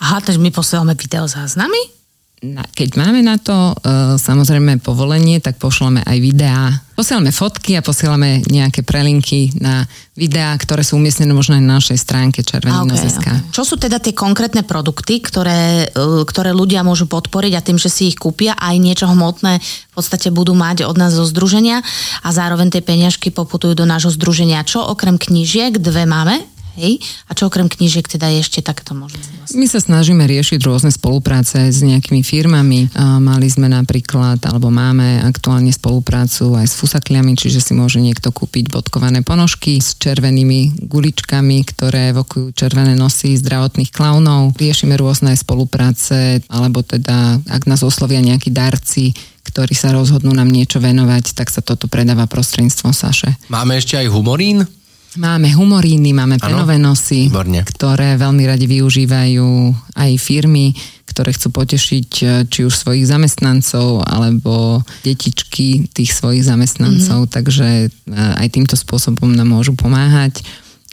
Aha, 0.00 0.24
takže 0.24 0.40
my 0.40 0.48
posielame 0.48 0.96
videozáznamy? 0.96 2.03
Keď 2.52 3.00
máme 3.00 3.24
na 3.24 3.40
to 3.40 3.54
uh, 3.54 4.20
samozrejme 4.20 4.82
povolenie, 4.82 5.40
tak 5.40 5.56
pošleme 5.56 6.04
aj 6.04 6.18
videá. 6.20 6.70
Posielame 6.94 7.34
fotky 7.34 7.74
a 7.74 7.82
posielame 7.82 8.44
nejaké 8.46 8.86
prelinky 8.86 9.50
na 9.58 9.82
videá, 10.14 10.54
ktoré 10.54 10.86
sú 10.86 10.94
umiestnené 11.00 11.34
možno 11.34 11.58
aj 11.58 11.62
na 11.66 11.82
našej 11.82 11.98
stránke 11.98 12.46
Červený 12.46 12.86
okay, 12.86 13.10
okay. 13.10 13.38
Čo 13.50 13.66
sú 13.66 13.74
teda 13.74 13.98
tie 13.98 14.14
konkrétne 14.14 14.62
produkty, 14.62 15.18
ktoré, 15.18 15.90
uh, 15.90 16.22
ktoré 16.22 16.54
ľudia 16.54 16.86
môžu 16.86 17.10
podporiť 17.10 17.52
a 17.58 17.64
tým, 17.64 17.80
že 17.80 17.90
si 17.90 18.14
ich 18.14 18.18
kúpia, 18.20 18.54
aj 18.54 18.76
niečo 18.78 19.10
hmotné 19.10 19.58
v 19.58 19.92
podstate 19.94 20.30
budú 20.30 20.54
mať 20.54 20.86
od 20.86 20.94
nás 20.98 21.14
zo 21.14 21.26
združenia 21.26 21.82
a 22.22 22.28
zároveň 22.30 22.70
tie 22.70 22.82
peňažky 22.82 23.34
poputujú 23.34 23.78
do 23.78 23.86
nášho 23.86 24.14
združenia. 24.14 24.66
Čo 24.66 24.86
okrem 24.86 25.18
knížiek, 25.18 25.78
dve 25.78 26.06
máme, 26.06 26.53
Hej? 26.74 26.98
A 27.26 27.38
čo 27.38 27.46
okrem 27.46 27.70
knížiek 27.70 28.02
teda 28.04 28.30
je 28.34 28.42
ešte 28.42 28.60
takto 28.62 28.98
možné? 28.98 29.22
Vlastne? 29.38 29.56
My 29.56 29.66
sa 29.70 29.78
snažíme 29.78 30.24
riešiť 30.26 30.60
rôzne 30.66 30.90
spolupráce 30.90 31.70
s 31.70 31.80
nejakými 31.86 32.26
firmami. 32.26 32.90
Mali 32.98 33.46
sme 33.46 33.70
napríklad, 33.70 34.42
alebo 34.46 34.74
máme 34.74 35.22
aktuálne 35.22 35.70
spoluprácu 35.70 36.58
aj 36.58 36.66
s 36.66 36.74
fusakliami, 36.74 37.38
čiže 37.38 37.62
si 37.62 37.72
môže 37.78 38.02
niekto 38.02 38.34
kúpiť 38.34 38.74
bodkované 38.74 39.22
ponožky 39.22 39.78
s 39.78 39.94
červenými 39.96 40.86
guličkami, 40.90 41.62
ktoré 41.70 42.10
evokujú 42.10 42.50
červené 42.52 42.98
nosy 42.98 43.38
zdravotných 43.38 43.94
klaunov. 43.94 44.58
Riešime 44.58 44.98
rôzne 44.98 45.38
spolupráce, 45.38 46.42
alebo 46.50 46.82
teda, 46.82 47.38
ak 47.46 47.70
nás 47.70 47.86
oslovia 47.86 48.18
nejakí 48.18 48.50
darci, 48.50 49.14
ktorí 49.44 49.76
sa 49.76 49.94
rozhodnú 49.94 50.32
nám 50.34 50.50
niečo 50.50 50.80
venovať, 50.82 51.36
tak 51.36 51.52
sa 51.52 51.62
toto 51.62 51.86
predáva 51.86 52.26
prostredníctvom 52.26 52.90
Saše. 52.90 53.30
Máme 53.52 53.78
ešte 53.78 53.94
aj 53.94 54.10
humorín? 54.10 54.66
Máme 55.14 55.54
humoríny, 55.54 56.10
máme 56.10 56.42
penové 56.42 56.74
nosy, 56.74 57.30
Výborne. 57.30 57.62
ktoré 57.62 58.18
veľmi 58.18 58.50
radi 58.50 58.66
využívajú 58.66 59.46
aj 59.94 60.10
firmy, 60.18 60.74
ktoré 61.06 61.30
chcú 61.30 61.54
potešiť 61.54 62.10
e, 62.18 62.24
či 62.50 62.66
už 62.66 62.74
svojich 62.74 63.06
zamestnancov 63.06 64.02
alebo 64.02 64.82
detičky 65.06 65.86
tých 65.94 66.10
svojich 66.10 66.42
zamestnancov, 66.42 67.30
mm-hmm. 67.30 67.34
takže 67.34 67.68
e, 67.86 67.88
aj 68.10 68.48
týmto 68.50 68.74
spôsobom 68.74 69.30
nám 69.30 69.54
môžu 69.54 69.78
pomáhať 69.78 70.42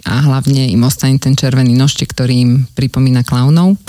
a 0.06 0.22
hlavne 0.22 0.70
im 0.70 0.86
ostane 0.86 1.18
ten 1.18 1.34
červený 1.34 1.74
nožtek, 1.74 2.14
ktorý 2.14 2.34
im 2.46 2.52
pripomína 2.78 3.26
klaunov. 3.26 3.82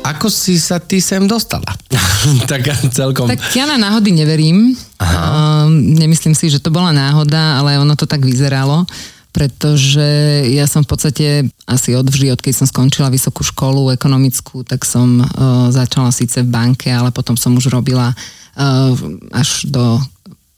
Ako 0.00 0.32
si 0.32 0.56
sa 0.56 0.80
ty 0.80 0.98
sem 0.98 1.28
dostala? 1.28 1.68
tak 2.50 2.66
celkom... 2.90 3.28
Tak 3.28 3.52
ja 3.52 3.68
na 3.68 3.76
náhody 3.76 4.16
neverím. 4.16 4.72
Aha. 4.96 5.16
Uh, 5.64 5.68
nemyslím 5.72 6.32
si, 6.32 6.48
že 6.48 6.60
to 6.60 6.72
bola 6.72 6.92
náhoda, 6.92 7.60
ale 7.60 7.76
ono 7.76 7.92
to 7.96 8.08
tak 8.08 8.24
vyzeralo 8.24 8.88
pretože 9.30 10.02
ja 10.50 10.66
som 10.66 10.82
v 10.82 10.90
podstate 10.90 11.26
asi 11.62 11.94
odvždy, 11.94 12.34
odkedy 12.34 12.50
som 12.50 12.66
skončila 12.66 13.14
vysokú 13.14 13.46
školu 13.46 13.94
ekonomickú, 13.94 14.66
tak 14.66 14.82
som 14.82 15.22
uh, 15.22 15.70
začala 15.70 16.10
síce 16.10 16.42
v 16.42 16.50
banke, 16.50 16.90
ale 16.90 17.14
potom 17.14 17.38
som 17.38 17.54
už 17.54 17.70
robila 17.70 18.10
uh, 18.10 18.90
až 19.30 19.70
do 19.70 20.02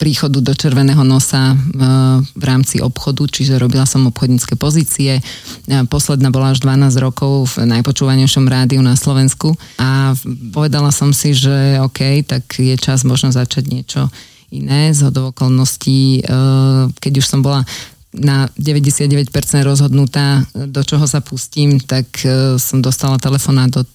príchodu 0.03 0.43
do 0.43 0.51
červeného 0.51 1.07
nosa 1.07 1.55
e, 1.55 1.57
v 2.35 2.43
rámci 2.43 2.83
obchodu, 2.83 3.23
čiže 3.31 3.55
robila 3.55 3.87
som 3.87 4.11
obchodnícke 4.11 4.59
pozície. 4.59 5.23
E, 5.23 5.23
posledná 5.87 6.35
bola 6.35 6.51
až 6.51 6.67
12 6.67 6.91
rokov 6.99 7.55
v 7.55 7.71
najpočúvanejšom 7.71 8.43
rádiu 8.51 8.83
na 8.83 8.99
Slovensku 8.99 9.55
a 9.79 10.19
povedala 10.51 10.91
som 10.91 11.15
si, 11.15 11.38
že 11.38 11.79
OK, 11.79 12.27
tak 12.27 12.51
je 12.59 12.75
čas 12.75 13.07
možno 13.07 13.31
začať 13.31 13.71
niečo 13.71 14.11
iné 14.51 14.91
z 14.91 15.07
okolností, 15.07 16.19
e, 16.19 16.23
keď 16.99 17.12
už 17.23 17.27
som 17.31 17.47
bola 17.47 17.62
na 18.11 18.51
99% 18.59 19.31
rozhodnutá, 19.62 20.43
do 20.53 20.83
čoho 20.83 21.07
sa 21.07 21.25
pustím, 21.25 21.81
tak 21.81 22.12
som 22.61 22.85
dostala 22.85 23.17
telefonát 23.17 23.73
od 23.73 23.88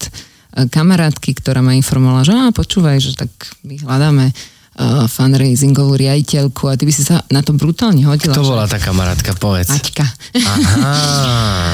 kamarátky, 0.74 1.38
ktorá 1.38 1.62
ma 1.62 1.78
informovala, 1.78 2.26
že 2.26 2.34
á, 2.34 2.50
počúvaj, 2.50 2.98
že 2.98 3.14
tak 3.14 3.30
my 3.62 3.78
hľadáme 3.78 4.34
uh, 4.78 5.04
fundraisingovú 5.10 5.98
riaditeľku 5.98 6.70
a 6.70 6.78
ty 6.78 6.86
by 6.86 6.92
si 6.94 7.02
sa 7.02 7.20
na 7.28 7.42
to 7.42 7.52
brutálne 7.52 8.00
hodila. 8.06 8.32
Kto 8.32 8.46
bola 8.46 8.70
tá 8.70 8.78
kamarátka, 8.78 9.34
povedz. 9.36 9.68
Maťka. 9.68 10.06
Aha. 10.38 10.94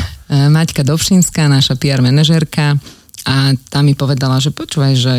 Maťka 0.56 0.82
Dobšinská, 0.88 1.46
naša 1.52 1.76
PR 1.76 2.00
manažerka 2.00 2.80
a 3.28 3.52
tá 3.68 3.84
mi 3.84 3.92
povedala, 3.92 4.40
že 4.40 4.50
počúvaj, 4.50 4.92
že 4.96 5.14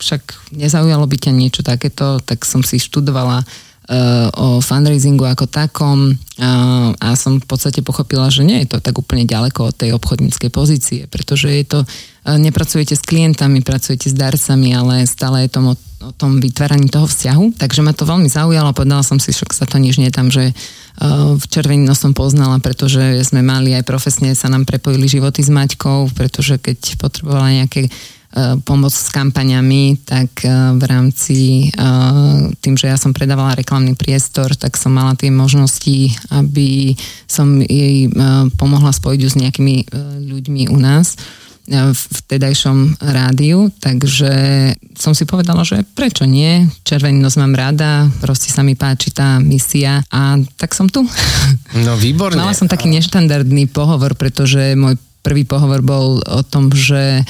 však 0.00 0.52
nezaujalo 0.56 1.04
by 1.08 1.16
ťa 1.16 1.32
niečo 1.32 1.60
takéto, 1.64 2.20
tak 2.24 2.44
som 2.44 2.60
si 2.60 2.76
študovala 2.80 3.44
o 4.34 4.58
fundraisingu 4.58 5.22
ako 5.22 5.46
takom 5.46 6.10
uh, 6.10 6.90
a 6.98 7.08
som 7.14 7.38
v 7.38 7.46
podstate 7.46 7.86
pochopila, 7.86 8.26
že 8.34 8.42
nie 8.42 8.66
je 8.66 8.74
to 8.74 8.78
tak 8.82 8.98
úplne 8.98 9.22
ďaleko 9.22 9.70
od 9.70 9.74
tej 9.78 9.94
obchodníckej 9.94 10.50
pozície, 10.50 11.00
pretože 11.06 11.46
je 11.46 11.62
to, 11.62 11.78
uh, 11.86 12.34
nepracujete 12.34 12.98
s 12.98 13.06
klientami, 13.06 13.62
pracujete 13.62 14.10
s 14.10 14.18
darcami, 14.18 14.74
ale 14.74 15.06
stále 15.06 15.46
je 15.46 15.54
to 15.54 15.60
o, 15.62 15.74
o 16.02 16.10
tom 16.18 16.42
vytváraní 16.42 16.90
toho 16.90 17.06
vzťahu, 17.06 17.62
takže 17.62 17.86
ma 17.86 17.94
to 17.94 18.02
veľmi 18.02 18.26
zaujalo, 18.26 18.74
povedala 18.74 19.06
som 19.06 19.22
si, 19.22 19.30
však 19.30 19.54
sa 19.54 19.70
to 19.70 19.78
nič 19.78 20.02
nie 20.02 20.10
tam, 20.10 20.34
že 20.34 20.50
v 21.36 21.44
červenino 21.52 21.92
som 21.92 22.16
poznala, 22.16 22.56
pretože 22.56 23.20
sme 23.28 23.44
mali 23.44 23.76
aj 23.76 23.84
profesne, 23.84 24.32
sa 24.32 24.48
nám 24.48 24.64
prepojili 24.64 25.04
životy 25.04 25.44
s 25.44 25.52
Maťkou, 25.52 26.16
pretože 26.16 26.56
keď 26.56 26.96
potrebovala 26.96 27.60
nejaké 27.60 27.92
pomoc 28.64 28.92
s 28.92 29.08
kampaňami, 29.12 30.02
tak 30.04 30.44
e, 30.44 30.50
v 30.76 30.84
rámci 30.84 31.38
e, 31.68 31.78
tým, 32.60 32.74
že 32.76 32.90
ja 32.90 32.98
som 33.00 33.16
predávala 33.16 33.56
reklamný 33.56 33.96
priestor, 33.96 34.52
tak 34.58 34.76
som 34.76 34.92
mala 34.92 35.16
tie 35.16 35.32
možnosti, 35.32 36.12
aby 36.32 36.92
som 37.24 37.60
jej 37.64 38.08
pomohla 38.60 38.92
spojiť 38.92 39.20
s 39.22 39.38
nejakými 39.40 39.76
ľuďmi 40.26 40.62
u 40.70 40.78
nás 40.78 41.16
v 41.66 41.98
vtedajšom 41.98 43.02
rádiu, 43.02 43.74
takže 43.82 44.30
som 44.94 45.12
si 45.18 45.26
povedala, 45.26 45.66
že 45.66 45.82
prečo 45.98 46.22
nie, 46.22 46.62
červený 46.86 47.26
mám 47.42 47.58
rada, 47.58 48.06
proste 48.22 48.54
sa 48.54 48.62
mi 48.62 48.78
páči 48.78 49.10
tá 49.10 49.42
misia 49.42 50.06
a 50.14 50.38
tak 50.56 50.72
som 50.72 50.86
tu. 50.86 51.02
No 51.86 51.98
výborne. 51.98 52.38
Mala 52.38 52.56
som 52.56 52.70
taký 52.70 52.88
neštandardný 52.88 53.68
pohovor, 53.68 54.16
pretože 54.16 54.78
môj 54.78 54.96
prvý 55.20 55.42
pohovor 55.42 55.82
bol 55.82 56.22
o 56.22 56.42
tom, 56.46 56.70
že 56.70 57.26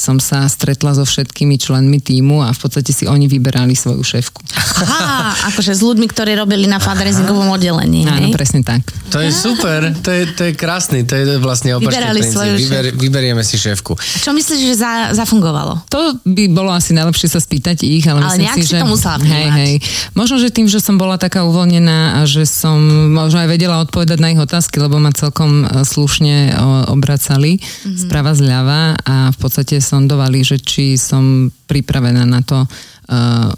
som 0.00 0.16
sa 0.16 0.48
stretla 0.48 0.96
so 0.96 1.04
všetkými 1.04 1.60
členmi 1.60 2.00
týmu 2.00 2.40
a 2.40 2.56
v 2.56 2.58
podstate 2.58 2.88
si 2.88 3.04
oni 3.04 3.28
vyberali 3.28 3.76
svoju 3.76 4.00
šéfku. 4.00 4.40
Aha, 4.80 5.52
akože 5.52 5.76
s 5.76 5.84
ľuďmi, 5.84 6.08
ktorí 6.08 6.32
robili 6.32 6.64
na 6.64 6.80
fundraisingovom 6.80 7.52
oddelení. 7.52 8.08
Áno, 8.08 8.32
presne 8.32 8.64
tak. 8.64 8.80
To 9.12 9.20
je 9.20 9.28
super, 9.28 9.92
to 10.00 10.08
je, 10.08 10.22
to 10.32 10.42
je 10.48 10.52
krásny, 10.56 11.04
to 11.04 11.12
je 11.12 11.36
vlastne 11.36 11.76
opačný 11.76 12.00
Vyberali 12.00 12.20
princíp. 12.24 12.32
svoju 12.32 12.52
Vyber, 12.56 12.84
vyberieme 12.96 13.42
si 13.44 13.60
šéfku. 13.60 13.92
Čo 14.00 14.32
myslíš, 14.32 14.60
že 14.64 14.74
za, 14.80 14.92
zafungovalo? 15.12 15.84
To 15.92 16.16
by 16.24 16.48
bolo 16.48 16.72
asi 16.72 16.96
najlepšie 16.96 17.28
sa 17.28 17.42
spýtať 17.42 17.84
ich, 17.84 18.08
ale, 18.08 18.24
Ale 18.24 18.40
myslím 18.40 18.44
nejak 18.48 18.56
si, 18.56 18.62
si 18.64 18.72
že... 18.72 18.78
to 18.80 18.88
musela 18.88 19.18
hej, 19.20 19.48
hej. 19.52 19.72
Možno, 20.16 20.40
že 20.40 20.48
tým, 20.48 20.64
že 20.64 20.80
som 20.80 20.96
bola 20.96 21.20
taká 21.20 21.44
uvoľnená 21.44 22.16
a 22.16 22.24
že 22.24 22.48
som 22.48 22.78
možno 23.12 23.44
aj 23.44 23.48
vedela 23.50 23.82
odpovedať 23.82 24.16
na 24.16 24.32
ich 24.32 24.40
otázky, 24.40 24.80
lebo 24.80 24.96
ma 24.96 25.12
celkom 25.12 25.66
e, 25.68 25.84
slušne 25.84 26.56
obracali 26.88 27.50
Mhm. 27.50 27.60
mm-hmm. 27.60 27.98
sprava 28.00 28.32
zľava 28.32 28.80
a 29.02 29.34
v 29.34 29.38
podstate 29.38 29.82
sondovali, 29.90 30.46
že 30.46 30.62
či 30.62 30.94
som 30.94 31.50
pripravená 31.66 32.22
na 32.22 32.40
to 32.46 32.62
uh, 32.62 32.68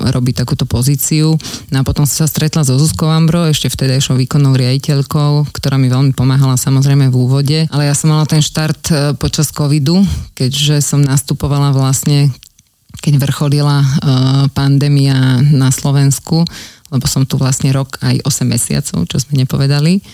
robiť 0.01 0.45
takúto 0.45 0.65
pozíciu. 0.65 1.37
No 1.69 1.77
a 1.81 1.87
potom 1.87 2.09
som 2.09 2.25
sa 2.25 2.29
stretla 2.29 2.65
so 2.65 2.81
Zuzkou 2.81 3.13
Ambro, 3.13 3.45
ešte 3.45 3.69
vtedajšou 3.69 4.17
výkonnou 4.17 4.57
riaditeľkou, 4.57 5.53
ktorá 5.53 5.77
mi 5.77 5.93
veľmi 5.93 6.17
pomáhala 6.17 6.57
samozrejme 6.57 7.13
v 7.13 7.17
úvode, 7.17 7.59
ale 7.69 7.89
ja 7.89 7.95
som 7.95 8.09
mala 8.09 8.25
ten 8.25 8.41
štart 8.41 8.83
uh, 8.89 8.97
počas 9.21 9.53
covidu, 9.53 10.01
keďže 10.33 10.81
som 10.81 11.05
nastupovala 11.05 11.77
vlastne 11.77 12.33
keď 13.03 13.25
vrcholila 13.25 13.81
uh, 13.81 13.89
pandémia 14.53 15.41
na 15.41 15.73
Slovensku, 15.73 16.45
lebo 16.93 17.09
som 17.09 17.25
tu 17.25 17.41
vlastne 17.41 17.73
rok 17.73 17.97
aj 18.05 18.21
8 18.21 18.45
mesiacov, 18.45 19.09
čo 19.09 19.17
sme 19.17 19.41
nepovedali. 19.41 20.05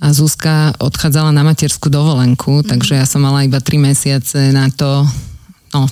A 0.00 0.12
Zuzka 0.16 0.72
odchádzala 0.80 1.32
na 1.32 1.44
materskú 1.44 1.88
dovolenku, 1.92 2.60
mm. 2.60 2.66
takže 2.68 2.96
ja 3.00 3.04
som 3.08 3.24
mala 3.24 3.44
iba 3.44 3.60
3 3.60 3.80
mesiace 3.80 4.52
na 4.52 4.68
to, 4.68 5.04
no 5.74 5.88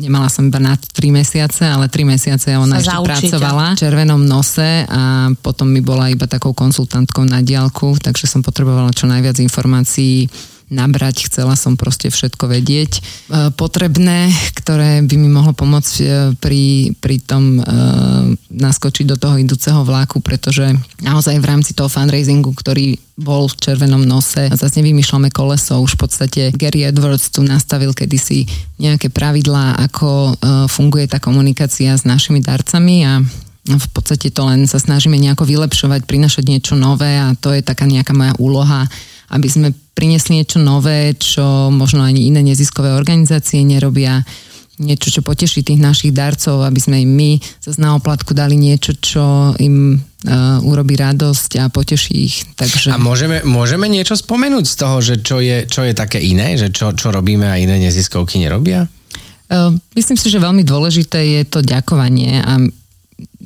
nemala 0.00 0.32
som 0.32 0.48
iba 0.48 0.56
na 0.56 0.78
3 0.78 1.12
mesiace, 1.12 1.68
ale 1.68 1.90
3 1.92 2.08
mesiace 2.08 2.56
ona 2.56 2.80
ešte 2.80 2.94
pracovala 2.94 3.76
v 3.76 3.80
červenom 3.84 4.22
nose 4.24 4.88
a 4.88 5.28
potom 5.44 5.68
mi 5.68 5.84
bola 5.84 6.08
iba 6.08 6.24
takou 6.24 6.56
konsultantkou 6.56 7.28
na 7.28 7.44
diálku, 7.44 8.00
takže 8.00 8.24
som 8.24 8.40
potrebovala 8.40 8.94
čo 8.96 9.04
najviac 9.04 9.36
informácií 9.44 10.30
nabrať, 10.70 11.26
chcela 11.26 11.58
som 11.58 11.74
proste 11.74 12.08
všetko 12.08 12.46
vedieť. 12.46 12.92
E, 12.96 13.00
potrebné, 13.52 14.30
ktoré 14.54 15.02
by 15.02 15.14
mi 15.18 15.28
mohlo 15.28 15.52
pomôcť 15.52 15.94
e, 16.00 16.06
pri, 16.38 16.94
pri 16.96 17.16
tom 17.20 17.58
e, 17.58 17.62
naskočiť 18.54 19.04
do 19.10 19.16
toho 19.18 19.36
idúceho 19.36 19.82
vláku, 19.82 20.22
pretože 20.22 20.70
naozaj 21.02 21.36
v 21.42 21.48
rámci 21.50 21.74
toho 21.74 21.90
fundraisingu, 21.90 22.54
ktorý 22.54 22.96
bol 23.20 23.50
v 23.50 23.58
červenom 23.60 24.00
nose. 24.00 24.48
Zase 24.48 24.80
nevymýšľame 24.80 25.28
koleso, 25.28 25.76
už 25.82 25.98
v 25.98 26.08
podstate 26.08 26.42
Gary 26.56 26.88
Edwards 26.88 27.28
tu 27.28 27.44
nastavil 27.44 27.92
kedysi 27.92 28.48
nejaké 28.80 29.12
pravidlá, 29.12 29.76
ako 29.90 30.08
e, 30.08 30.32
funguje 30.70 31.10
tá 31.10 31.20
komunikácia 31.20 31.92
s 31.92 32.08
našimi 32.08 32.40
darcami 32.40 33.04
a 33.04 33.20
v 33.68 33.88
podstate 33.92 34.32
to 34.32 34.42
len 34.48 34.64
sa 34.64 34.80
snažíme 34.80 35.20
nejako 35.20 35.44
vylepšovať, 35.44 36.08
prinašať 36.08 36.44
niečo 36.48 36.74
nové 36.74 37.20
a 37.20 37.36
to 37.36 37.52
je 37.52 37.60
taká 37.60 37.84
nejaká 37.84 38.16
moja 38.16 38.32
úloha, 38.40 38.88
aby 39.30 39.48
sme 39.48 39.68
priniesli 39.94 40.42
niečo 40.42 40.58
nové, 40.58 41.14
čo 41.14 41.70
možno 41.70 42.02
ani 42.02 42.26
iné 42.26 42.42
neziskové 42.42 42.94
organizácie 42.94 43.62
nerobia, 43.62 44.26
niečo, 44.80 45.12
čo 45.12 45.20
poteší 45.20 45.60
tých 45.60 45.78
našich 45.78 46.16
darcov, 46.16 46.64
aby 46.64 46.80
sme 46.80 47.04
im 47.04 47.12
my 47.12 47.30
zase 47.60 47.78
na 47.78 47.94
oplatku 47.94 48.32
dali 48.32 48.56
niečo, 48.56 48.96
čo 48.96 49.52
im 49.60 50.00
uh, 50.00 50.56
urobí 50.64 50.96
radosť 50.96 51.50
a 51.60 51.64
poteší 51.68 52.14
ich. 52.16 52.36
Takže... 52.56 52.96
A 52.96 52.98
môžeme, 52.98 53.44
môžeme 53.44 53.86
niečo 53.92 54.16
spomenúť 54.16 54.64
z 54.64 54.74
toho, 54.80 54.96
že 55.04 55.14
čo 55.20 55.36
je, 55.44 55.68
čo 55.68 55.84
je 55.84 55.92
také 55.92 56.16
iné, 56.24 56.56
že 56.56 56.72
čo, 56.72 56.96
čo 56.96 57.12
robíme 57.12 57.44
a 57.44 57.60
iné 57.60 57.76
neziskovky 57.76 58.40
nerobia? 58.40 58.88
Uh, 59.52 59.76
myslím 59.98 60.16
si, 60.16 60.32
že 60.32 60.40
veľmi 60.40 60.64
dôležité 60.64 61.20
je 61.38 61.42
to 61.44 61.60
ďakovanie 61.60 62.40
a 62.40 62.56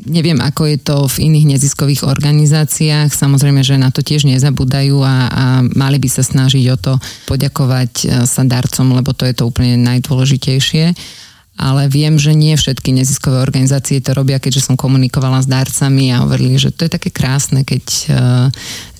neviem, 0.04 0.36
ako 0.40 0.68
je 0.68 0.78
to 0.80 0.96
v 1.08 1.32
iných 1.32 1.56
neziskových 1.56 2.04
organizáciách. 2.04 3.10
Samozrejme, 3.12 3.64
že 3.64 3.80
na 3.80 3.88
to 3.88 4.04
tiež 4.04 4.28
nezabúdajú 4.28 5.00
a, 5.00 5.16
a 5.28 5.44
mali 5.64 5.96
by 6.00 6.08
sa 6.08 6.22
snažiť 6.24 6.64
o 6.72 6.76
to 6.76 6.92
poďakovať 7.28 7.92
e, 8.04 8.06
sa 8.28 8.42
darcom, 8.44 8.92
lebo 8.92 9.16
to 9.16 9.24
je 9.24 9.34
to 9.34 9.48
úplne 9.48 9.80
najdôležitejšie. 9.80 10.94
Ale 11.54 11.86
viem, 11.86 12.18
že 12.18 12.34
nie 12.34 12.58
všetky 12.58 12.90
neziskové 12.90 13.38
organizácie 13.38 14.02
to 14.02 14.10
robia, 14.10 14.42
keďže 14.42 14.66
som 14.66 14.74
komunikovala 14.74 15.38
s 15.38 15.46
darcami 15.46 16.10
a 16.10 16.26
hovorili, 16.26 16.58
že 16.58 16.74
to 16.74 16.82
je 16.82 16.98
také 16.98 17.14
krásne, 17.14 17.62
keď 17.62 17.84
uh, 18.10 18.16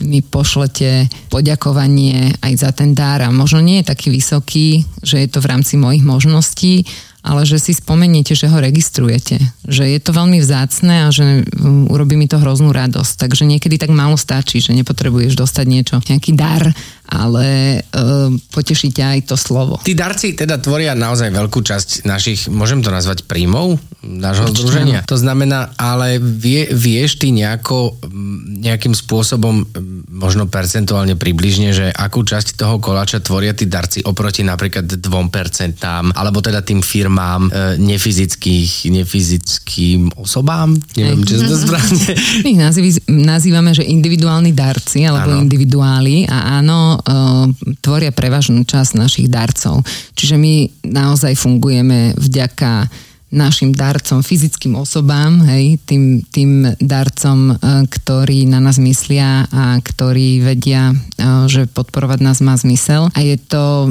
mi 0.06 0.22
pošlete 0.22 1.10
poďakovanie 1.34 2.30
aj 2.38 2.52
za 2.54 2.70
ten 2.70 2.94
dar 2.94 3.26
a 3.26 3.34
možno 3.34 3.58
nie 3.58 3.82
je 3.82 3.90
taký 3.90 4.14
vysoký, 4.14 4.86
že 5.02 5.26
je 5.26 5.28
to 5.34 5.42
v 5.42 5.50
rámci 5.50 5.74
mojich 5.74 6.06
možností, 6.06 6.86
ale 7.24 7.48
že 7.48 7.56
si 7.56 7.72
spomeniete, 7.72 8.36
že 8.36 8.52
ho 8.52 8.60
registrujete. 8.60 9.40
Že 9.64 9.96
je 9.96 10.00
to 10.04 10.12
veľmi 10.12 10.44
vzácne 10.44 11.08
a 11.08 11.08
že 11.08 11.48
um, 11.56 11.88
urobí 11.88 12.20
mi 12.20 12.28
to 12.28 12.36
hroznú 12.36 12.68
radosť. 12.68 13.16
Takže 13.16 13.48
niekedy 13.48 13.80
tak 13.80 13.88
málo 13.96 14.20
stačí, 14.20 14.60
že 14.60 14.76
nepotrebuješ 14.76 15.32
dostať 15.32 15.64
niečo, 15.64 16.04
nejaký 16.04 16.36
dar, 16.36 16.68
ale 17.08 17.80
uh, 17.80 18.32
poteší 18.52 18.90
ťa 18.90 19.06
aj 19.18 19.20
to 19.28 19.36
slovo. 19.36 19.76
Tí 19.84 19.92
darci 19.92 20.32
teda 20.32 20.56
tvoria 20.58 20.96
naozaj 20.96 21.28
veľkú 21.30 21.60
časť 21.60 22.08
našich, 22.08 22.48
môžem 22.48 22.80
to 22.80 22.88
nazvať 22.88 23.28
príjmov 23.28 23.76
nášho 24.04 24.48
Určite 24.48 24.60
združenia. 24.60 25.00
To 25.08 25.16
znamená, 25.16 25.72
ale 25.80 26.20
vie, 26.20 26.68
vieš 26.68 27.16
ty 27.20 27.32
nejako, 27.32 27.96
mm, 28.04 28.60
nejakým 28.60 28.92
spôsobom, 28.92 29.64
mm, 29.64 30.12
možno 30.12 30.44
percentuálne 30.46 31.16
približne, 31.16 31.72
že 31.72 31.86
akú 31.90 32.22
časť 32.22 32.60
toho 32.60 32.76
koláča 32.78 33.24
tvoria 33.24 33.56
tí 33.56 33.64
darci 33.64 34.04
oproti 34.04 34.44
napríklad 34.44 35.00
2%, 35.00 36.12
alebo 36.12 36.38
teda 36.44 36.60
tým 36.60 36.84
firmám 36.84 37.48
e, 37.48 37.50
nefyzických, 37.80 38.92
nefyzickým 38.92 40.20
osobám? 40.20 40.76
Neviem, 40.94 41.24
či 41.24 41.40
to 41.40 41.56
správne. 41.56 42.12
My 42.44 42.52
ich 42.68 43.00
nazývame, 43.08 43.70
že 43.72 43.84
individuálni 43.88 44.52
darci 44.52 45.08
alebo 45.08 45.34
áno. 45.34 45.42
individuáli 45.42 46.28
a 46.28 46.60
áno, 46.60 46.93
uh, 47.00 47.46
tvoria 47.82 48.14
prevažnú 48.14 48.62
časť 48.62 48.98
našich 48.98 49.28
darcov. 49.30 49.82
Čiže 50.14 50.36
my 50.38 50.54
naozaj 50.86 51.34
fungujeme 51.38 52.14
vďaka 52.18 52.88
našim 53.34 53.74
darcom, 53.74 54.22
fyzickým 54.22 54.78
osobám, 54.78 55.42
hej, 55.50 55.82
tým, 55.82 56.22
tým 56.22 56.70
darcom, 56.78 57.58
uh, 57.58 57.82
ktorí 57.82 58.46
na 58.46 58.62
nás 58.62 58.78
myslia 58.78 59.50
a 59.50 59.78
ktorí 59.82 60.44
vedia, 60.44 60.94
uh, 60.94 61.50
že 61.50 61.66
podporovať 61.66 62.18
nás 62.22 62.38
má 62.38 62.54
zmysel. 62.54 63.10
A 63.10 63.18
je 63.22 63.36
to 63.38 63.90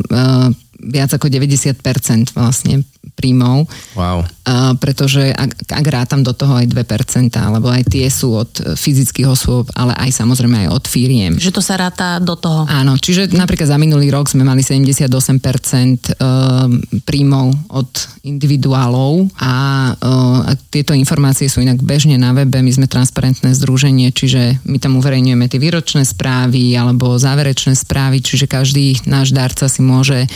viac 0.84 1.12
ako 1.16 1.32
90% 1.32 2.36
vlastne 2.36 2.84
príjmov. 3.16 3.68
Wow. 3.94 4.24
Uh, 4.44 4.76
pretože 4.80 5.32
ak, 5.32 5.72
ak 5.72 5.86
rátam 5.88 6.24
do 6.24 6.36
toho 6.36 6.60
aj 6.60 6.68
2%, 6.68 7.32
lebo 7.32 7.72
aj 7.72 7.88
tie 7.88 8.08
sú 8.12 8.36
od 8.36 8.52
e, 8.60 8.76
fyzických 8.76 9.28
osôb, 9.28 9.72
ale 9.72 9.96
aj 9.96 10.12
samozrejme 10.12 10.68
aj 10.68 10.70
od 10.72 10.84
firiem. 10.84 11.34
Že 11.39 11.56
to 11.56 11.62
sa 11.63 11.80
ráta 11.80 12.20
do 12.20 12.36
toho. 12.36 12.68
Áno, 12.68 13.00
čiže 13.00 13.32
napríklad 13.32 13.72
za 13.72 13.80
minulý 13.80 14.12
rok 14.12 14.28
sme 14.28 14.44
mali 14.44 14.60
78% 14.60 15.08
uh, 15.08 16.68
príjmov 17.08 17.56
od 17.72 17.88
individuálov 18.28 19.32
a, 19.39 19.56
uh, 19.96 20.39
a 20.48 20.52
tieto 20.68 20.92
informácie 20.92 21.48
sú 21.48 21.63
inak 21.63 21.80
bežne 21.80 22.20
na 22.20 22.36
webe, 22.36 22.60
my 22.60 22.72
sme 22.72 22.92
transparentné 22.92 23.56
združenie, 23.56 24.12
čiže 24.12 24.60
my 24.68 24.76
tam 24.80 25.00
uverejňujeme 25.00 25.48
tie 25.48 25.60
výročné 25.60 26.04
správy 26.04 26.76
alebo 26.76 27.16
záverečné 27.16 27.80
správy, 27.80 28.20
čiže 28.20 28.52
každý 28.52 29.00
náš 29.08 29.32
darca 29.32 29.72
si 29.72 29.80
môže 29.80 30.28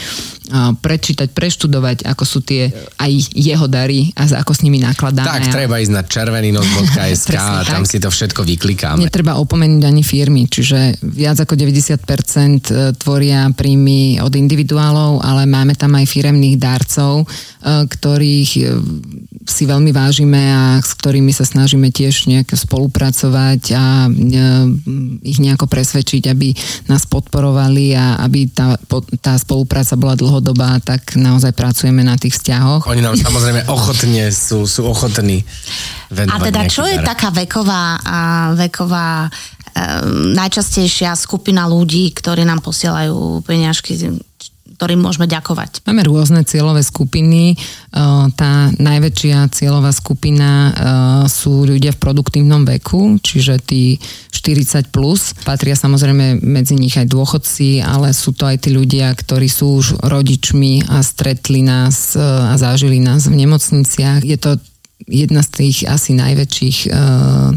prečítať, 0.80 1.28
preštudovať, 1.30 2.08
ako 2.08 2.24
sú 2.24 2.40
tie 2.40 2.72
aj 2.96 3.12
jeho 3.36 3.66
dary 3.68 4.10
a 4.16 4.24
ako 4.40 4.52
s 4.56 4.60
nimi 4.64 4.80
nakladáme. 4.80 5.28
Tak, 5.28 5.52
treba 5.52 5.76
ísť 5.76 5.92
na 5.92 6.02
červenynos.sk 6.04 7.34
a 7.40 7.64
tam 7.64 7.84
tak. 7.84 7.90
si 7.90 8.00
to 8.00 8.08
všetko 8.08 8.44
vyklikáme. 8.48 9.04
Netreba 9.04 9.36
opomenúť 9.36 9.84
ani 9.84 10.00
firmy, 10.00 10.48
čiže 10.48 11.00
viac 11.04 11.36
ako 11.38 11.54
90% 11.54 12.96
tvoria 12.96 13.52
príjmy 13.52 14.24
od 14.24 14.32
individuálov, 14.32 15.20
ale 15.20 15.44
máme 15.44 15.76
tam 15.76 15.92
aj 15.96 16.08
firemných 16.08 16.56
darcov, 16.56 17.28
ktorých 17.64 18.50
si 19.48 19.64
veľmi 19.64 19.90
vážime 19.96 20.38
a 20.52 20.62
s 20.84 20.92
ktorými 20.92 21.32
sa 21.32 21.48
snažíme 21.48 21.88
tiež 21.88 22.28
nejak 22.28 22.52
spolupracovať 22.52 23.62
a 23.72 24.12
ich 25.24 25.38
nejako 25.40 25.64
presvedčiť, 25.64 26.28
aby 26.28 26.52
nás 26.92 27.08
podporovali 27.08 27.96
a 27.96 28.20
aby 28.20 28.52
tá, 28.52 28.76
tá 29.24 29.34
spolupráca 29.40 29.96
bola 29.96 30.14
dlhodobá, 30.14 30.78
tak 30.84 31.16
naozaj 31.16 31.56
pracujeme 31.56 32.04
na 32.04 32.20
tých 32.20 32.36
vzťahoch. 32.36 32.84
Oni 32.92 33.00
nám 33.00 33.16
samozrejme 33.16 33.66
ochotne 33.72 34.28
sú, 34.28 34.68
sú 34.68 34.84
ochotní 34.84 35.42
venovať 36.12 36.36
A 36.36 36.46
teda 36.52 36.62
čo 36.68 36.84
je 36.84 37.00
dar. 37.00 37.16
taká 37.16 37.32
veková, 37.32 37.96
a 38.04 38.18
veková 38.52 39.26
e, 39.26 39.28
najčastejšia 40.36 41.16
skupina 41.16 41.64
ľudí, 41.64 42.12
ktorí 42.12 42.44
nám 42.44 42.60
posielajú 42.60 43.40
peniažky 43.48 43.96
ktorým 44.78 45.02
môžeme 45.02 45.26
ďakovať. 45.26 45.82
Máme 45.90 46.06
rôzne 46.06 46.46
cieľové 46.46 46.86
skupiny. 46.86 47.52
E, 47.52 47.56
tá 48.38 48.70
najväčšia 48.78 49.50
cieľová 49.50 49.90
skupina 49.90 50.50
e, 50.50 50.72
sú 51.26 51.66
ľudia 51.66 51.90
v 51.90 51.98
produktívnom 51.98 52.62
veku, 52.62 53.18
čiže 53.18 53.58
tí 53.58 53.98
40 54.30 54.94
plus. 54.94 55.34
Patria 55.42 55.74
samozrejme 55.74 56.38
medzi 56.46 56.78
nich 56.78 56.94
aj 56.94 57.10
dôchodci, 57.10 57.82
ale 57.82 58.14
sú 58.14 58.30
to 58.30 58.46
aj 58.46 58.62
tí 58.62 58.70
ľudia, 58.70 59.10
ktorí 59.18 59.50
sú 59.50 59.82
už 59.82 59.98
rodičmi 59.98 60.86
a 60.86 61.02
stretli 61.02 61.66
nás 61.66 62.14
e, 62.14 62.22
a 62.22 62.54
zažili 62.54 63.02
nás 63.02 63.26
v 63.26 63.34
nemocniciach. 63.34 64.22
Je 64.22 64.38
to 64.38 64.62
jedna 65.10 65.42
z 65.42 65.50
tých 65.58 65.76
asi 65.90 66.14
najväčších 66.14 66.90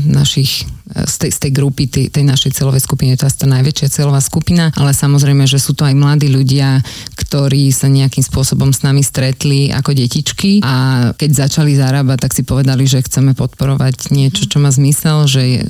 našich 0.09 0.65
z 0.91 1.15
tej, 1.17 1.31
z 1.31 1.39
tej 1.47 1.51
grupy, 1.55 1.87
tej, 1.87 2.11
tej 2.11 2.23
našej 2.27 2.51
celovej 2.55 2.83
skupiny, 2.83 3.15
to 3.15 3.27
je 3.27 3.33
tá 3.33 3.47
najväčšia 3.47 3.87
celová 3.91 4.19
skupina, 4.19 4.69
ale 4.75 4.91
samozrejme, 4.91 5.47
že 5.47 5.57
sú 5.57 5.71
to 5.71 5.87
aj 5.87 5.95
mladí 5.95 6.27
ľudia, 6.27 6.83
ktorí 7.15 7.71
sa 7.71 7.87
nejakým 7.87 8.23
spôsobom 8.23 8.75
s 8.75 8.83
nami 8.83 8.99
stretli 9.01 9.71
ako 9.71 9.95
detičky 9.95 10.59
a 10.61 11.09
keď 11.15 11.47
začali 11.47 11.79
zarábať, 11.79 12.17
tak 12.27 12.35
si 12.35 12.43
povedali, 12.43 12.83
že 12.83 13.03
chceme 13.03 13.31
podporovať 13.33 14.11
niečo, 14.11 14.47
čo 14.47 14.59
má 14.59 14.69
zmysel, 14.69 15.25
že 15.31 15.41
je, 15.41 15.61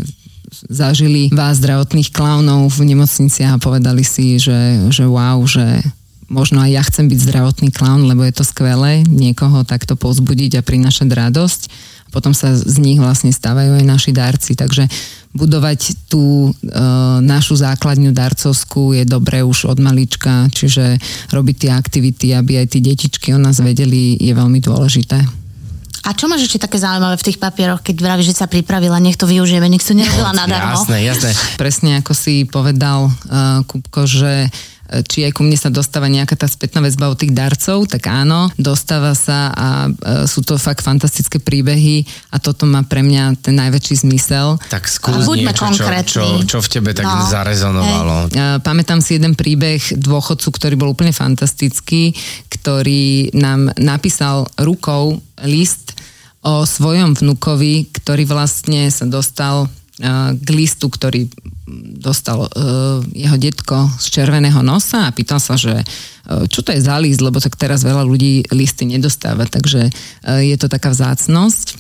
zažili 0.68 1.32
vás 1.32 1.62
zdravotných 1.64 2.12
klaunov 2.12 2.68
v 2.76 2.92
nemocnici 2.92 3.46
a 3.48 3.62
povedali 3.62 4.04
si, 4.04 4.36
že, 4.36 4.92
že 4.92 5.08
wow, 5.08 5.40
že 5.48 5.80
možno 6.32 6.64
aj 6.64 6.72
ja 6.72 6.84
chcem 6.88 7.12
byť 7.12 7.20
zdravotný 7.28 7.70
klaun, 7.76 8.08
lebo 8.08 8.24
je 8.24 8.32
to 8.32 8.48
skvelé 8.48 9.04
niekoho 9.04 9.68
takto 9.68 10.00
pozbudiť 10.00 10.60
a 10.60 10.66
prinašať 10.66 11.12
radosť. 11.12 11.62
Potom 12.12 12.36
sa 12.36 12.52
z 12.54 12.78
nich 12.84 13.00
vlastne 13.00 13.32
stávajú 13.32 13.80
aj 13.80 13.86
naši 13.88 14.12
darci. 14.12 14.54
Takže 14.54 14.86
budovať 15.32 16.12
tú 16.12 16.52
e, 16.52 16.80
našu 17.24 17.56
základňu 17.56 18.12
darcovskú 18.12 18.92
je 18.92 19.08
dobré 19.08 19.42
už 19.42 19.72
od 19.72 19.80
malička, 19.80 20.52
čiže 20.52 21.00
robiť 21.32 21.56
tie 21.56 21.72
aktivity, 21.72 22.36
aby 22.36 22.60
aj 22.60 22.68
tí 22.76 22.80
detičky 22.84 23.32
o 23.32 23.40
nás 23.40 23.64
vedeli, 23.64 24.20
je 24.20 24.34
veľmi 24.36 24.60
dôležité. 24.60 25.42
A 26.02 26.18
čo 26.18 26.26
máš 26.26 26.50
ešte 26.50 26.66
také 26.66 26.82
zaujímavé 26.82 27.14
v 27.14 27.28
tých 27.30 27.38
papieroch, 27.38 27.86
keď 27.86 27.96
vravíš, 28.02 28.34
že 28.34 28.40
sa 28.42 28.50
pripravila, 28.50 28.98
nech 28.98 29.22
to 29.22 29.30
využijeme, 29.30 29.70
nech 29.70 29.86
to 29.86 29.94
nerobila 29.94 30.34
nadarmo? 30.34 30.82
Jasné, 30.82 30.98
jasné. 31.06 31.32
Presne 31.62 32.02
ako 32.02 32.14
si 32.18 32.50
povedal, 32.50 33.06
uh, 33.06 33.62
Kupko, 33.70 34.10
že 34.10 34.50
či 35.08 35.24
aj 35.24 35.32
ku 35.32 35.48
mne 35.48 35.56
sa 35.56 35.72
dostáva 35.72 36.12
nejaká 36.12 36.36
tá 36.36 36.52
spätná 36.52 36.84
väzba 36.84 37.08
od 37.08 37.16
tých 37.16 37.32
darcov, 37.32 37.88
tak 37.88 38.12
áno, 38.12 38.52
dostáva 38.60 39.16
sa 39.16 39.50
a 39.56 39.68
e, 39.88 40.28
sú 40.28 40.44
to 40.44 40.60
fakt 40.60 40.84
fantastické 40.84 41.40
príbehy 41.40 42.04
a 42.36 42.44
toto 42.44 42.68
má 42.68 42.84
pre 42.84 43.00
mňa 43.00 43.40
ten 43.40 43.56
najväčší 43.56 44.04
zmysel. 44.04 44.60
Tak 44.68 44.92
skús 44.92 45.24
Buďme 45.24 45.56
niečo, 45.56 45.72
čo, 45.80 45.88
čo, 46.04 46.24
čo 46.44 46.58
v 46.60 46.68
tebe 46.68 46.92
tak 46.92 47.08
no. 47.08 47.24
zarezonovalo. 47.24 48.16
Hej. 48.30 48.60
Pamätám 48.60 49.00
si 49.00 49.16
jeden 49.16 49.40
príbeh 49.40 49.80
dôchodcu, 49.96 50.48
ktorý 50.52 50.76
bol 50.76 50.92
úplne 50.92 51.16
fantastický, 51.16 52.12
ktorý 52.52 53.32
nám 53.32 53.72
napísal 53.80 54.52
rukou 54.60 55.24
list 55.48 55.96
o 56.42 56.66
svojom 56.66 57.14
vnukovi, 57.14 57.94
ktorý 57.94 58.26
vlastne 58.26 58.90
sa 58.90 59.06
dostal 59.06 59.70
k 60.36 60.48
listu, 60.50 60.90
ktorý 60.90 61.30
dostal 62.02 62.50
jeho 63.14 63.38
detko 63.38 63.88
z 64.02 64.06
červeného 64.20 64.66
nosa 64.66 65.08
a 65.08 65.14
pýtal 65.14 65.38
sa, 65.38 65.56
že 65.56 65.86
čo 66.50 66.66
to 66.66 66.74
je 66.74 66.82
za 66.82 66.98
list, 66.98 67.22
lebo 67.22 67.38
tak 67.38 67.54
teraz 67.54 67.86
veľa 67.86 68.02
ľudí 68.02 68.50
listy 68.52 68.90
nedostáva, 68.90 69.46
takže 69.46 69.94
je 70.26 70.56
to 70.58 70.66
taká 70.66 70.90
vzácnosť. 70.90 71.78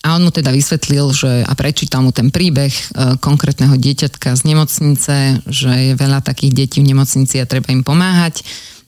A 0.00 0.16
on 0.16 0.24
mu 0.24 0.32
teda 0.32 0.48
vysvetlil, 0.48 1.12
že 1.12 1.44
a 1.44 1.52
prečítal 1.52 2.00
mu 2.00 2.08
ten 2.08 2.32
príbeh 2.32 2.72
konkrétneho 3.20 3.76
dieťatka 3.76 4.32
z 4.32 4.42
nemocnice, 4.48 5.44
že 5.44 5.70
je 5.70 5.92
veľa 5.92 6.24
takých 6.24 6.56
detí 6.56 6.78
v 6.80 6.88
nemocnici 6.96 7.36
a 7.36 7.44
treba 7.44 7.68
im 7.68 7.84
pomáhať. 7.84 8.40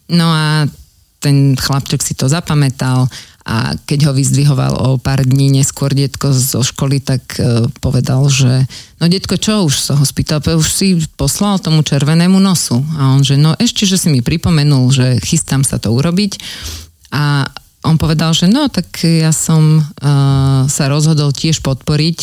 No 0.09 0.33
a 0.33 0.65
ten 1.21 1.53
chlapček 1.55 2.01
si 2.01 2.17
to 2.17 2.33
zapamätal 2.33 3.13
a 3.43 3.75
keď 3.75 4.11
ho 4.11 4.13
vyzdvihoval 4.15 4.75
o 4.79 4.89
pár 5.03 5.27
dní 5.27 5.51
neskôr 5.51 5.91
detko 5.91 6.31
zo 6.31 6.63
školy, 6.63 7.03
tak 7.03 7.23
uh, 7.43 7.67
povedal, 7.83 8.31
že 8.31 8.71
no 9.03 9.11
detko, 9.11 9.35
čo 9.35 9.67
už 9.67 9.75
sa 9.75 9.99
ho 9.99 10.05
spýtal, 10.07 10.39
už 10.39 10.69
si 10.71 10.95
poslal 11.19 11.59
tomu 11.59 11.83
červenému 11.83 12.39
nosu. 12.39 12.79
A 12.95 13.19
on, 13.19 13.27
že 13.27 13.35
no 13.35 13.59
ešte, 13.59 13.83
že 13.83 13.99
si 13.99 14.09
mi 14.15 14.23
pripomenul, 14.23 14.95
že 14.95 15.07
chystám 15.27 15.67
sa 15.67 15.83
to 15.83 15.91
urobiť. 15.91 16.39
A 17.11 17.51
on 17.83 17.99
povedal, 17.99 18.31
že 18.31 18.47
no 18.47 18.71
tak 18.71 19.03
ja 19.03 19.35
som 19.35 19.83
uh, 19.83 20.65
sa 20.71 20.85
rozhodol 20.87 21.35
tiež 21.35 21.67
podporiť 21.67 22.19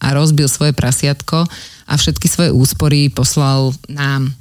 a 0.00 0.12
rozbil 0.12 0.48
svoje 0.48 0.76
prasiatko 0.76 1.48
a 1.88 1.92
všetky 1.96 2.28
svoje 2.28 2.50
úspory 2.52 3.08
poslal 3.08 3.72
nám. 3.88 4.32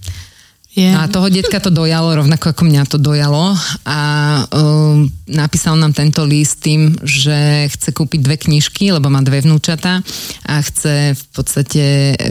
Yeah. 0.79 0.95
No 0.95 0.99
a 1.03 1.11
toho 1.11 1.27
detka 1.27 1.59
to 1.59 1.75
dojalo, 1.75 2.23
rovnako 2.23 2.55
ako 2.55 2.63
mňa 2.63 2.87
to 2.87 2.95
dojalo 2.95 3.51
a 3.83 3.99
um, 4.47 5.11
napísal 5.27 5.75
nám 5.75 5.91
tento 5.91 6.23
list 6.23 6.63
tým, 6.63 6.95
že 7.03 7.67
chce 7.67 7.91
kúpiť 7.91 8.19
dve 8.23 8.39
knižky, 8.39 8.95
lebo 8.95 9.11
má 9.11 9.19
dve 9.19 9.43
vnúčata 9.43 9.99
a 10.47 10.53
chce 10.63 11.19
v 11.19 11.25
podstate 11.35 11.83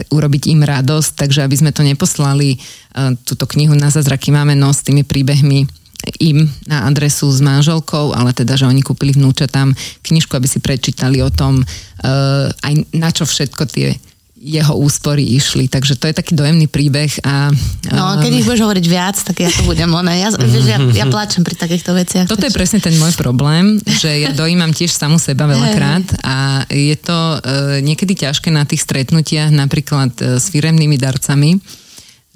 urobiť 0.09 0.49
im 0.49 0.65
radosť, 0.65 1.11
takže 1.13 1.45
aby 1.45 1.55
sme 1.61 1.69
to 1.69 1.85
neposlali 1.85 2.57
uh, 2.57 3.13
túto 3.21 3.45
knihu 3.53 3.77
na 3.77 3.93
zázraky 3.93 4.33
máme 4.33 4.57
no 4.57 4.73
s 4.73 4.81
tými 4.81 5.05
príbehmi 5.05 5.69
im 6.17 6.49
na 6.65 6.89
adresu 6.89 7.29
s 7.29 7.45
manželkou, 7.45 8.17
ale 8.17 8.33
teda, 8.33 8.57
že 8.57 8.65
oni 8.65 8.81
kúpili 8.81 9.13
vnúčatám 9.13 9.77
knižku, 10.01 10.33
aby 10.33 10.49
si 10.49 10.57
prečítali 10.57 11.21
o 11.21 11.29
tom, 11.29 11.61
uh, 11.61 12.49
aj 12.65 12.73
na 12.97 13.13
čo 13.13 13.29
všetko 13.29 13.63
tie 13.69 13.93
jeho 14.39 14.73
úspory 14.79 15.21
išli. 15.35 15.67
Takže 15.67 15.99
to 15.99 16.07
je 16.07 16.15
taký 16.15 16.33
dojemný 16.33 16.71
príbeh. 16.71 17.11
A, 17.27 17.51
no, 17.91 18.03
keď 18.23 18.31
ich 18.39 18.47
budeš 18.47 18.63
hovoriť 18.63 18.85
viac, 18.87 19.15
tak 19.19 19.43
ja 19.43 19.51
to 19.51 19.67
budem 19.67 19.91
ona. 19.91 20.15
Ja, 20.15 20.31
vieš, 20.31 20.65
ja, 20.65 20.79
ja 20.79 21.05
plačem 21.11 21.43
pri 21.43 21.59
takýchto 21.59 21.91
veciach. 21.91 22.25
Toto 22.31 22.47
je 22.47 22.55
presne 22.55 22.79
ten 22.79 22.95
môj 22.95 23.19
problém, 23.19 23.77
že 23.99 24.09
ja 24.23 24.31
dojímam 24.31 24.71
tiež 24.71 24.95
samu 24.95 25.19
seba 25.19 25.43
veľakrát 25.43 26.23
a 26.23 26.63
je 26.71 26.95
to 26.95 27.13
uh, 27.13 27.39
niekedy 27.83 28.15
ťažké 28.15 28.47
na 28.47 28.63
tých 28.63 28.87
stretnutiach 28.87 29.51
napríklad 29.51 30.15
uh, 30.23 30.39
s 30.39 30.47
firemnými 30.47 30.95
darcami, 30.95 31.59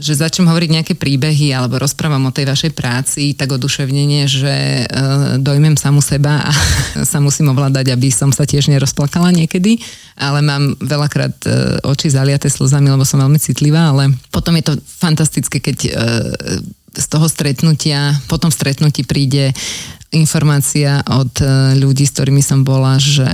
že 0.03 0.19
začnem 0.19 0.51
hovoriť 0.51 0.69
nejaké 0.69 0.93
príbehy 0.99 1.55
alebo 1.55 1.79
rozprávam 1.79 2.27
o 2.27 2.35
tej 2.35 2.51
vašej 2.51 2.71
práci 2.75 3.31
tak 3.31 3.55
oduševnenie, 3.55 4.27
že 4.27 4.83
uh, 4.83 5.39
dojmem 5.39 5.79
samu 5.79 6.03
seba 6.03 6.43
a 6.43 6.51
sa 7.11 7.23
musím 7.23 7.55
ovládať, 7.55 7.95
aby 7.95 8.11
som 8.11 8.35
sa 8.35 8.43
tiež 8.43 8.67
nerozplakala 8.67 9.31
niekedy, 9.31 9.79
ale 10.19 10.43
mám 10.43 10.75
veľakrát 10.83 11.35
uh, 11.47 11.79
oči 11.87 12.11
zaliaté 12.11 12.51
slzami, 12.51 12.91
lebo 12.91 13.07
som 13.07 13.23
veľmi 13.23 13.39
citlivá, 13.39 13.95
ale 13.95 14.11
potom 14.27 14.59
je 14.59 14.67
to 14.67 14.73
fantastické, 14.83 15.63
keď 15.63 15.77
uh, 15.87 15.91
z 16.93 17.05
toho 17.09 17.25
stretnutia, 17.25 18.13
po 18.29 18.37
tom 18.37 18.53
stretnutí 18.53 19.01
príde 19.01 19.49
informácia 20.13 21.01
od 21.09 21.41
ľudí, 21.73 22.05
s 22.05 22.13
ktorými 22.13 22.45
som 22.45 22.61
bola, 22.61 23.01
že 23.01 23.25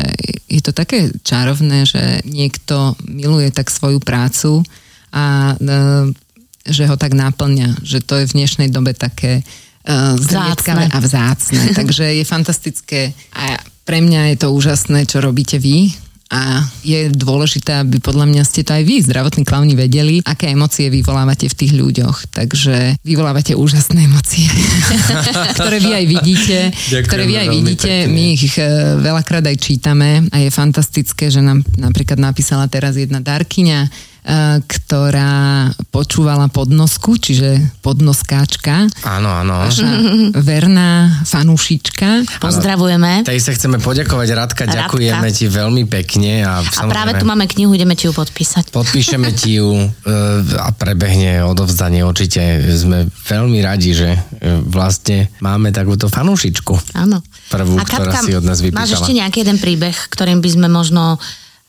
je 0.48 0.64
to 0.64 0.72
také 0.72 1.12
čarovné, 1.28 1.84
že 1.84 2.24
niekto 2.24 2.96
miluje 3.04 3.52
tak 3.52 3.68
svoju 3.68 4.00
prácu 4.00 4.64
a 5.12 5.60
že 6.66 6.88
ho 6.88 6.96
tak 7.00 7.16
náplňa, 7.16 7.84
že 7.84 8.04
to 8.04 8.20
je 8.20 8.30
v 8.30 8.36
dnešnej 8.44 8.70
dobe 8.72 8.96
také 8.98 9.44
uh, 9.44 10.16
zriedkavé 10.20 10.92
a 10.92 10.98
vzácne. 11.00 11.72
Takže 11.80 12.20
je 12.20 12.26
fantastické 12.28 13.02
a 13.36 13.60
pre 13.88 14.06
mňa 14.06 14.36
je 14.36 14.38
to 14.46 14.48
úžasné, 14.54 15.10
čo 15.10 15.18
robíte 15.24 15.58
vy, 15.58 15.90
a 16.30 16.62
je 16.86 17.10
dôležité, 17.10 17.82
aby 17.82 17.98
podľa 17.98 18.30
mňa 18.30 18.44
ste 18.46 18.62
to 18.62 18.78
aj 18.78 18.86
vy, 18.86 19.02
zdravotní 19.02 19.42
klauni, 19.42 19.74
vedeli, 19.74 20.22
aké 20.22 20.54
emócie 20.54 20.86
vyvolávate 20.94 21.50
v 21.50 21.58
tých 21.58 21.74
ľuďoch. 21.74 22.30
Takže 22.30 23.02
vyvolávate 23.02 23.58
úžasné 23.58 24.06
emócie, 24.06 24.46
ktoré 25.58 25.82
vy 25.82 25.90
aj 25.90 26.06
vidíte. 26.06 26.58
Ďakujem 26.70 27.08
ktoré 27.10 27.24
vy 27.26 27.36
aj 27.36 27.48
vidíte, 27.50 27.94
pekne. 28.06 28.14
my 28.14 28.26
ich 28.38 28.56
e, 28.62 28.66
veľakrát 29.02 29.42
aj 29.50 29.58
čítame 29.58 30.10
a 30.30 30.38
je 30.38 30.50
fantastické, 30.54 31.34
že 31.34 31.42
nám 31.42 31.66
napríklad 31.82 32.22
napísala 32.22 32.70
teraz 32.70 32.94
jedna 32.94 33.26
darkyňa, 33.26 33.90
ktorá 34.62 35.34
počúvala 35.90 36.48
podnosku, 36.48 37.18
čiže 37.18 37.66
podnoskáčka. 37.82 38.86
Áno, 39.02 39.30
áno. 39.34 39.66
Naša 39.66 39.90
verná 40.38 41.22
fanúšička. 41.26 42.38
Pozdravujeme. 42.38 43.26
Tej 43.26 43.42
sa 43.42 43.52
chceme 43.52 43.82
poďakovať, 43.82 44.28
Radka, 44.30 44.64
Radka. 44.64 44.76
ďakujeme 44.86 45.28
ti 45.34 45.46
veľmi 45.50 45.84
pekne. 45.90 46.46
A, 46.46 46.62
A 46.62 46.82
práve 46.86 47.18
tu 47.18 47.26
máme 47.26 47.50
knihu, 47.50 47.74
ideme 47.74 47.98
ti 47.98 48.06
ju 48.06 48.14
podpísať. 48.14 48.70
Podpíšeme 48.70 49.34
ti 49.34 49.58
ju 49.58 49.70
e, 49.74 49.88
a 50.62 50.70
prebehne 50.72 51.42
odovzdanie. 51.44 52.06
Určite 52.06 52.40
sme 52.70 53.10
veľmi 53.26 53.60
radi, 53.66 53.98
že 53.98 54.10
e, 54.14 54.20
vlastne 54.62 55.34
máme 55.42 55.74
takúto 55.74 56.06
fanúšičku. 56.06 56.94
Áno. 56.94 57.26
Prvú, 57.50 57.82
A 57.82 57.84
ktorá 57.84 58.14
Katka, 58.14 58.30
si 58.30 58.38
od 58.38 58.46
nás 58.46 58.62
máš 58.62 58.70
vypýtala. 58.70 58.94
ešte 58.94 59.12
nejaký 59.18 59.38
jeden 59.42 59.58
príbeh, 59.58 59.98
ktorým 60.14 60.38
by 60.38 60.50
sme 60.54 60.68
možno 60.70 61.18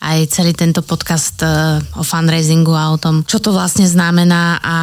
aj 0.01 0.33
celý 0.33 0.57
tento 0.57 0.81
podcast 0.81 1.37
eh, 1.45 1.77
o 2.01 2.03
fundraisingu 2.03 2.73
a 2.73 2.93
o 2.93 2.97
tom, 2.97 3.21
čo 3.29 3.37
to 3.37 3.53
vlastne 3.53 3.85
znamená 3.85 4.57
a 4.65 4.77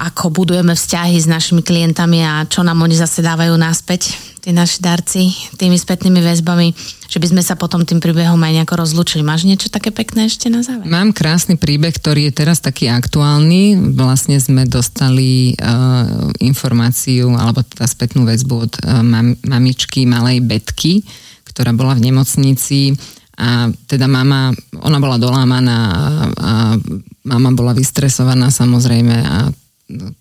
ako 0.00 0.32
budujeme 0.32 0.72
vzťahy 0.72 1.16
s 1.20 1.28
našimi 1.28 1.60
klientami 1.60 2.24
a 2.24 2.48
čo 2.48 2.64
nám 2.64 2.80
oni 2.80 2.96
zase 2.96 3.20
dávajú 3.20 3.52
naspäť, 3.60 4.16
tí 4.40 4.48
naši 4.48 4.80
darci, 4.80 5.28
tými 5.60 5.76
spätnými 5.76 6.24
väzbami, 6.24 6.72
že 7.04 7.20
by 7.20 7.26
sme 7.28 7.42
sa 7.44 7.52
potom 7.52 7.84
tým 7.84 8.00
príbehom 8.00 8.40
aj 8.40 8.52
nejako 8.56 8.80
rozlúčili. 8.80 9.20
Máš 9.20 9.44
niečo 9.44 9.68
také 9.68 9.92
pekné 9.92 10.32
ešte 10.32 10.48
na 10.48 10.64
záver? 10.64 10.88
Mám 10.88 11.12
krásny 11.12 11.60
príbeh, 11.60 11.92
ktorý 11.92 12.32
je 12.32 12.40
teraz 12.40 12.64
taký 12.64 12.88
aktuálny. 12.88 13.92
Vlastne 13.92 14.40
sme 14.40 14.64
dostali 14.64 15.52
uh, 15.60 16.32
informáciu, 16.40 17.36
alebo 17.36 17.60
teda 17.60 17.84
spätnú 17.84 18.24
väzbu 18.24 18.54
od 18.56 18.72
uh, 18.80 19.04
mam, 19.04 19.36
mamičky 19.44 20.08
malej 20.08 20.40
Betky, 20.40 21.04
ktorá 21.44 21.76
bola 21.76 21.92
v 21.92 22.08
nemocnici 22.08 22.96
a 23.38 23.70
teda 23.86 24.10
mama, 24.10 24.50
ona 24.82 24.98
bola 24.98 25.16
dolámaná 25.16 25.78
a, 25.90 26.02
a 26.34 26.52
mama 27.24 27.50
bola 27.54 27.72
vystresovaná 27.72 28.50
samozrejme 28.50 29.16
a 29.22 29.48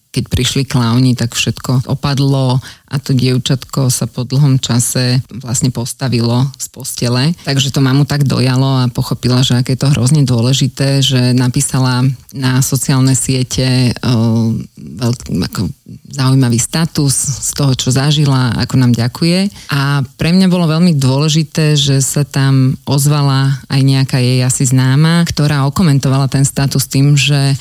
keď 0.10 0.24
prišli 0.26 0.64
klauni, 0.66 1.14
tak 1.14 1.38
všetko 1.38 1.86
opadlo 1.86 2.58
a 2.90 2.96
to 2.98 3.14
dievčatko 3.14 3.94
sa 3.94 4.10
po 4.10 4.26
dlhom 4.26 4.58
čase 4.58 5.22
vlastne 5.30 5.70
postavilo 5.70 6.50
z 6.58 6.66
postele. 6.74 7.38
Takže 7.46 7.70
to 7.70 7.86
mamu 7.86 8.10
tak 8.10 8.26
dojalo 8.26 8.86
a 8.86 8.90
pochopila, 8.90 9.46
že 9.46 9.62
aké 9.62 9.78
je 9.78 9.86
to 9.86 9.94
hrozne 9.94 10.26
dôležité, 10.26 11.06
že 11.06 11.38
napísala 11.38 12.10
na 12.34 12.66
sociálne 12.66 13.14
siete 13.14 13.94
uh, 13.94 14.50
veľký, 14.76 15.30
ako 15.46 15.70
zaujímavý 16.10 16.58
status 16.58 17.14
z 17.46 17.52
toho, 17.54 17.78
čo 17.78 17.94
zažila, 17.94 18.58
ako 18.58 18.82
nám 18.82 18.98
ďakuje. 18.98 19.54
A 19.70 20.02
pre 20.18 20.34
mňa 20.34 20.50
bolo 20.50 20.66
veľmi 20.66 20.98
dôležité, 20.98 21.78
že 21.78 22.02
sa 22.02 22.26
tam 22.26 22.74
ozvala 22.90 23.62
aj 23.70 23.82
nejaká 23.86 24.18
jej 24.18 24.42
asi 24.42 24.66
známa, 24.66 25.22
ktorá 25.30 25.70
okomentovala 25.70 26.26
ten 26.26 26.42
status 26.42 26.90
tým, 26.90 27.14
že 27.14 27.54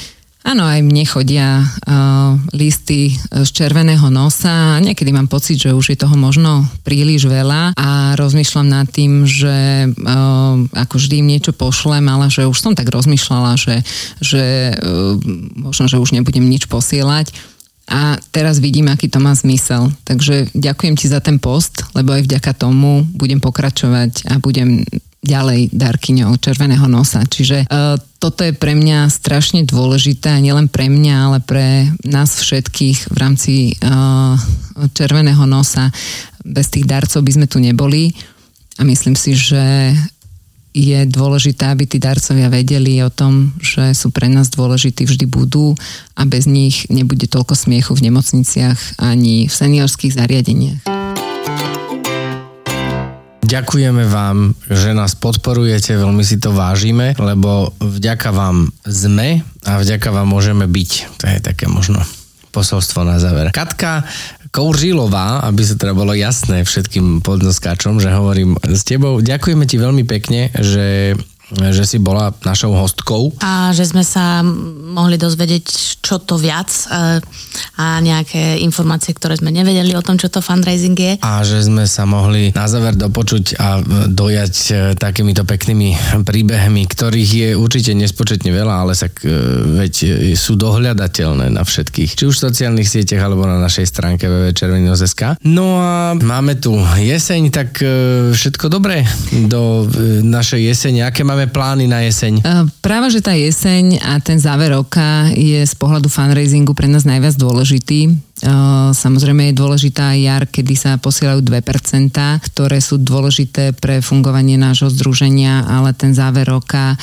Áno, 0.49 0.65
aj 0.65 0.81
mne 0.81 1.05
chodia 1.05 1.61
uh, 1.61 2.33
listy 2.57 3.13
z 3.13 3.51
červeného 3.53 4.09
nosa. 4.09 4.81
Niekedy 4.81 5.13
mám 5.13 5.29
pocit, 5.29 5.61
že 5.61 5.77
už 5.77 5.93
je 5.93 6.01
toho 6.01 6.17
možno 6.17 6.65
príliš 6.89 7.29
veľa 7.29 7.77
a 7.77 8.17
rozmýšľam 8.17 8.65
nad 8.65 8.89
tým, 8.89 9.29
že 9.29 9.93
uh, 9.93 10.57
ako 10.73 10.95
vždy 10.97 11.21
im 11.21 11.29
niečo 11.29 11.53
pošlem, 11.53 12.01
ale 12.09 12.33
že 12.33 12.49
už 12.49 12.65
som 12.65 12.73
tak 12.73 12.89
rozmýšľala, 12.89 13.61
že, 13.61 13.85
že 14.25 14.73
uh, 14.73 15.21
možno, 15.53 15.85
že 15.85 16.01
už 16.01 16.17
nebudem 16.17 16.49
nič 16.49 16.65
posielať. 16.65 17.29
A 17.89 18.17
teraz 18.33 18.57
vidím, 18.57 18.89
aký 18.89 19.13
to 19.13 19.21
má 19.21 19.37
zmysel. 19.37 19.93
Takže 20.09 20.57
ďakujem 20.57 20.97
ti 20.97 21.13
za 21.13 21.21
ten 21.21 21.37
post, 21.37 21.85
lebo 21.93 22.17
aj 22.17 22.25
vďaka 22.25 22.57
tomu 22.57 23.05
budem 23.13 23.45
pokračovať 23.45 24.33
a 24.33 24.41
budem 24.41 24.89
ďalej 25.19 25.75
darkyňou 25.75 26.39
červeného 26.39 26.87
nosa. 26.87 27.27
Čiže 27.27 27.67
uh, 27.67 27.99
toto 28.23 28.47
je 28.47 28.55
pre 28.55 28.79
mňa 28.79 29.11
strašne 29.11 29.67
dôležité, 29.67 30.39
nielen 30.39 30.71
pre 30.71 30.87
mňa, 30.87 31.15
ale 31.19 31.39
pre 31.43 31.91
nás 32.07 32.39
všetkých 32.39 33.11
v 33.11 33.17
rámci 33.19 33.55
uh, 33.83 34.39
červeného 34.95 35.43
nosa. 35.45 35.91
Bez 36.47 36.71
tých 36.71 36.87
darcov 36.87 37.27
by 37.27 37.33
sme 37.35 37.47
tu 37.51 37.59
neboli 37.59 38.15
a 38.79 38.87
myslím 38.87 39.19
si, 39.19 39.35
že 39.35 39.95
je 40.79 41.01
dôležité, 41.11 41.75
aby 41.75 41.91
tí 41.91 41.99
darcovia 41.99 42.47
vedeli 42.47 43.03
o 43.03 43.11
tom, 43.11 43.51
že 43.59 43.91
sú 43.99 44.15
pre 44.15 44.31
nás 44.31 44.47
dôležití, 44.55 45.03
vždy 45.03 45.27
budú 45.27 45.75
a 46.15 46.23
bez 46.23 46.47
nich 46.47 46.87
nebude 46.87 47.27
toľko 47.27 47.59
smiechu 47.59 47.99
v 47.99 48.13
nemocniciach 48.13 49.03
ani 49.03 49.51
v 49.51 49.55
seniorských 49.55 50.15
zariadeniach. 50.15 51.18
Ďakujeme 53.49 54.05
vám, 54.05 54.53
že 54.69 54.93
nás 54.93 55.17
podporujete, 55.17 55.97
veľmi 55.97 56.21
si 56.21 56.37
to 56.37 56.53
vážime, 56.53 57.17
lebo 57.17 57.73
vďaka 57.81 58.29
vám 58.29 58.69
sme 58.85 59.41
a 59.65 59.81
vďaka 59.81 60.13
vám 60.13 60.29
môžeme 60.29 60.69
byť. 60.69 60.91
To 61.17 61.25
je 61.33 61.39
také 61.41 61.65
možno 61.65 62.05
posolstvo 62.53 63.09
na 63.09 63.17
záver. 63.17 63.49
Katka 63.49 64.05
Kouržilová, 64.53 65.49
aby 65.49 65.65
sa 65.65 65.81
teda 65.81 65.97
bolo 65.97 66.13
jasné 66.13 66.61
všetkým 66.65 67.25
podnoskáčom, 67.25 68.05
že 68.05 68.13
hovorím 68.13 68.61
s 68.65 68.85
tebou. 68.85 69.21
Ďakujeme 69.25 69.65
ti 69.65 69.77
veľmi 69.81 70.05
pekne, 70.05 70.53
že 70.53 71.17
že 71.53 71.85
si 71.89 71.99
bola 72.01 72.33
našou 72.45 72.77
hostkou. 72.77 73.37
A 73.41 73.73
že 73.73 73.89
sme 73.89 74.05
sa 74.05 74.45
mohli 74.89 75.17
dozvedieť 75.17 75.99
čo 76.09 76.17
to 76.25 76.41
viac 76.41 76.73
e, 76.89 77.21
a 77.77 78.01
nejaké 78.01 78.65
informácie, 78.65 79.13
ktoré 79.13 79.37
sme 79.37 79.53
nevedeli 79.53 79.93
o 79.93 80.01
tom, 80.01 80.17
čo 80.17 80.33
to 80.33 80.41
fundraising 80.41 80.97
je. 80.97 81.21
A 81.21 81.45
že 81.45 81.69
sme 81.69 81.85
sa 81.85 82.09
mohli 82.09 82.49
na 82.57 82.65
záver 82.65 82.97
dopočuť 82.97 83.61
a 83.61 83.77
dojať 84.09 84.55
e, 84.57 84.73
takýmito 84.97 85.45
peknými 85.45 86.25
príbehmi, 86.25 86.89
ktorých 86.89 87.31
je 87.31 87.49
určite 87.61 87.93
nespočetne 87.93 88.49
veľa, 88.49 88.89
ale 88.89 88.97
sa 88.97 89.13
veď 89.77 89.95
e, 90.01 90.33
sú 90.33 90.57
dohľadateľné 90.57 91.53
na 91.53 91.61
všetkých, 91.61 92.17
či 92.17 92.25
už 92.25 92.41
v 92.41 92.45
sociálnych 92.49 92.89
sieťach 92.89 93.29
alebo 93.29 93.45
na 93.45 93.61
našej 93.61 93.85
stránke 93.85 94.25
www.červený.sk. 94.25 95.45
No 95.45 95.77
a 95.77 96.17
máme 96.17 96.57
tu 96.57 96.73
jeseň, 96.97 97.53
tak 97.53 97.85
všetko 98.33 98.73
dobré 98.73 99.05
do 99.45 99.85
našej 100.25 100.73
jesene. 100.73 101.05
Aké 101.05 101.21
máme 101.21 101.38
máme 101.39 101.55
plány 101.55 101.87
na 101.87 102.03
jeseň? 102.03 102.43
Práve, 102.83 103.15
že 103.15 103.23
tá 103.23 103.31
jeseň 103.31 104.03
a 104.03 104.19
ten 104.19 104.43
záver 104.43 104.75
roka 104.75 105.31
je 105.31 105.63
z 105.63 105.75
pohľadu 105.79 106.11
fundraisingu 106.11 106.75
pre 106.75 106.91
nás 106.91 107.07
najviac 107.07 107.39
dôležitý. 107.39 108.11
Samozrejme 108.91 109.51
je 109.51 109.55
dôležitá 109.55 110.19
jar, 110.19 110.51
kedy 110.51 110.75
sa 110.75 110.99
posielajú 110.99 111.47
2%, 111.47 112.11
ktoré 112.43 112.83
sú 112.83 112.99
dôležité 112.99 113.71
pre 113.71 114.03
fungovanie 114.03 114.59
nášho 114.59 114.91
združenia, 114.91 115.63
ale 115.63 115.95
ten 115.95 116.11
záver 116.11 116.51
roka 116.51 116.99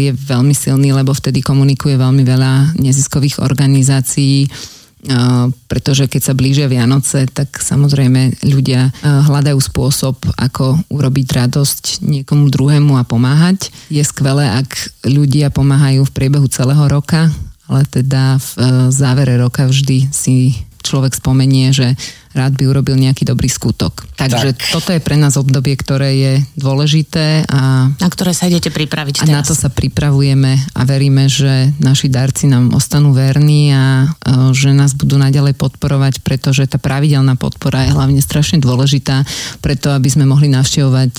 je 0.00 0.16
veľmi 0.16 0.56
silný, 0.56 0.96
lebo 0.96 1.12
vtedy 1.12 1.44
komunikuje 1.44 2.00
veľmi 2.00 2.24
veľa 2.24 2.80
neziskových 2.80 3.44
organizácií 3.44 4.48
pretože 5.66 6.06
keď 6.06 6.22
sa 6.22 6.38
blížia 6.38 6.70
Vianoce, 6.70 7.26
tak 7.26 7.58
samozrejme 7.58 8.46
ľudia 8.46 8.94
hľadajú 9.02 9.58
spôsob, 9.58 10.22
ako 10.38 10.78
urobiť 10.86 11.26
radosť 11.42 12.06
niekomu 12.06 12.46
druhému 12.46 12.94
a 12.94 13.02
pomáhať. 13.02 13.74
Je 13.90 14.02
skvelé, 14.06 14.46
ak 14.46 15.02
ľudia 15.02 15.50
pomáhajú 15.50 16.06
v 16.06 16.14
priebehu 16.14 16.46
celého 16.46 16.86
roka, 16.86 17.26
ale 17.66 17.82
teda 17.90 18.38
v 18.38 18.50
závere 18.94 19.34
roka 19.42 19.66
vždy 19.66 20.10
si 20.14 20.54
človek 20.82 21.14
spomenie, 21.14 21.74
že 21.74 21.94
rád 22.32 22.56
by 22.56 22.64
urobil 22.66 22.96
nejaký 22.96 23.28
dobrý 23.28 23.46
skutok. 23.46 24.08
Takže 24.16 24.56
tak. 24.56 24.72
toto 24.72 24.90
je 24.90 25.00
pre 25.04 25.20
nás 25.20 25.36
obdobie, 25.36 25.76
ktoré 25.76 26.10
je 26.16 26.32
dôležité 26.56 27.44
a... 27.46 27.92
Na 27.92 28.08
ktoré 28.08 28.32
sa 28.32 28.48
idete 28.48 28.72
pripraviť 28.72 29.22
A 29.22 29.28
teraz. 29.28 29.36
na 29.36 29.42
to 29.44 29.54
sa 29.54 29.68
pripravujeme 29.68 30.56
a 30.72 30.80
veríme, 30.88 31.28
že 31.28 31.70
naši 31.78 32.08
darci 32.08 32.48
nám 32.48 32.72
ostanú 32.72 33.12
verní 33.12 33.70
a 33.76 34.08
že 34.56 34.72
nás 34.72 34.96
budú 34.96 35.20
naďalej 35.20 35.54
podporovať, 35.60 36.24
pretože 36.24 36.64
tá 36.66 36.80
pravidelná 36.80 37.36
podpora 37.36 37.84
je 37.84 37.92
hlavne 37.92 38.20
strašne 38.24 38.58
dôležitá, 38.64 39.28
preto 39.60 39.92
aby 39.92 40.08
sme 40.08 40.24
mohli 40.24 40.48
navštevovať 40.48 41.14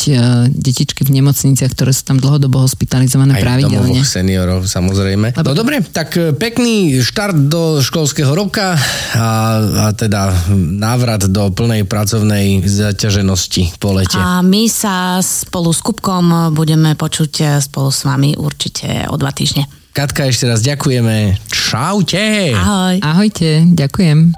detičky 0.50 1.06
v 1.06 1.22
nemocniciach, 1.22 1.72
ktoré 1.72 1.94
sú 1.94 2.10
tam 2.10 2.18
dlhodobo 2.18 2.66
hospitalizované 2.66 3.38
Aj 3.38 3.44
pravidelne. 3.46 4.02
Aj 4.02 4.10
seniorov, 4.10 4.66
samozrejme. 4.66 5.38
Lebo... 5.38 5.46
No 5.46 5.54
dobre, 5.54 5.86
tak 5.86 6.18
pekný 6.42 7.06
štart 7.06 7.38
do 7.48 7.86
školského 7.86 8.34
roka 8.34 8.74
a, 9.14 9.28
a 9.62 9.86
teda 9.94 10.34
návrat 10.58 11.03
návrat 11.04 11.28
do 11.28 11.52
plnej 11.52 11.84
pracovnej 11.84 12.64
zaťaženosti 12.64 13.76
po 13.76 13.92
lete. 13.92 14.16
A 14.16 14.40
my 14.40 14.72
sa 14.72 15.20
spolu 15.20 15.76
s 15.76 15.84
Kupkom 15.84 16.56
budeme 16.56 16.96
počuť 16.96 17.32
eh, 17.44 17.60
spolu 17.60 17.92
s 17.92 18.08
vami 18.08 18.40
určite 18.40 19.12
o 19.12 19.20
dva 19.20 19.36
týždne. 19.36 19.68
Katka, 19.92 20.32
ešte 20.32 20.48
raz 20.48 20.64
ďakujeme. 20.64 21.44
Čaute! 21.52 22.56
Ahoj. 22.56 23.04
Ahojte, 23.04 23.68
ďakujem. 23.76 24.32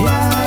Yeah. 0.00 0.39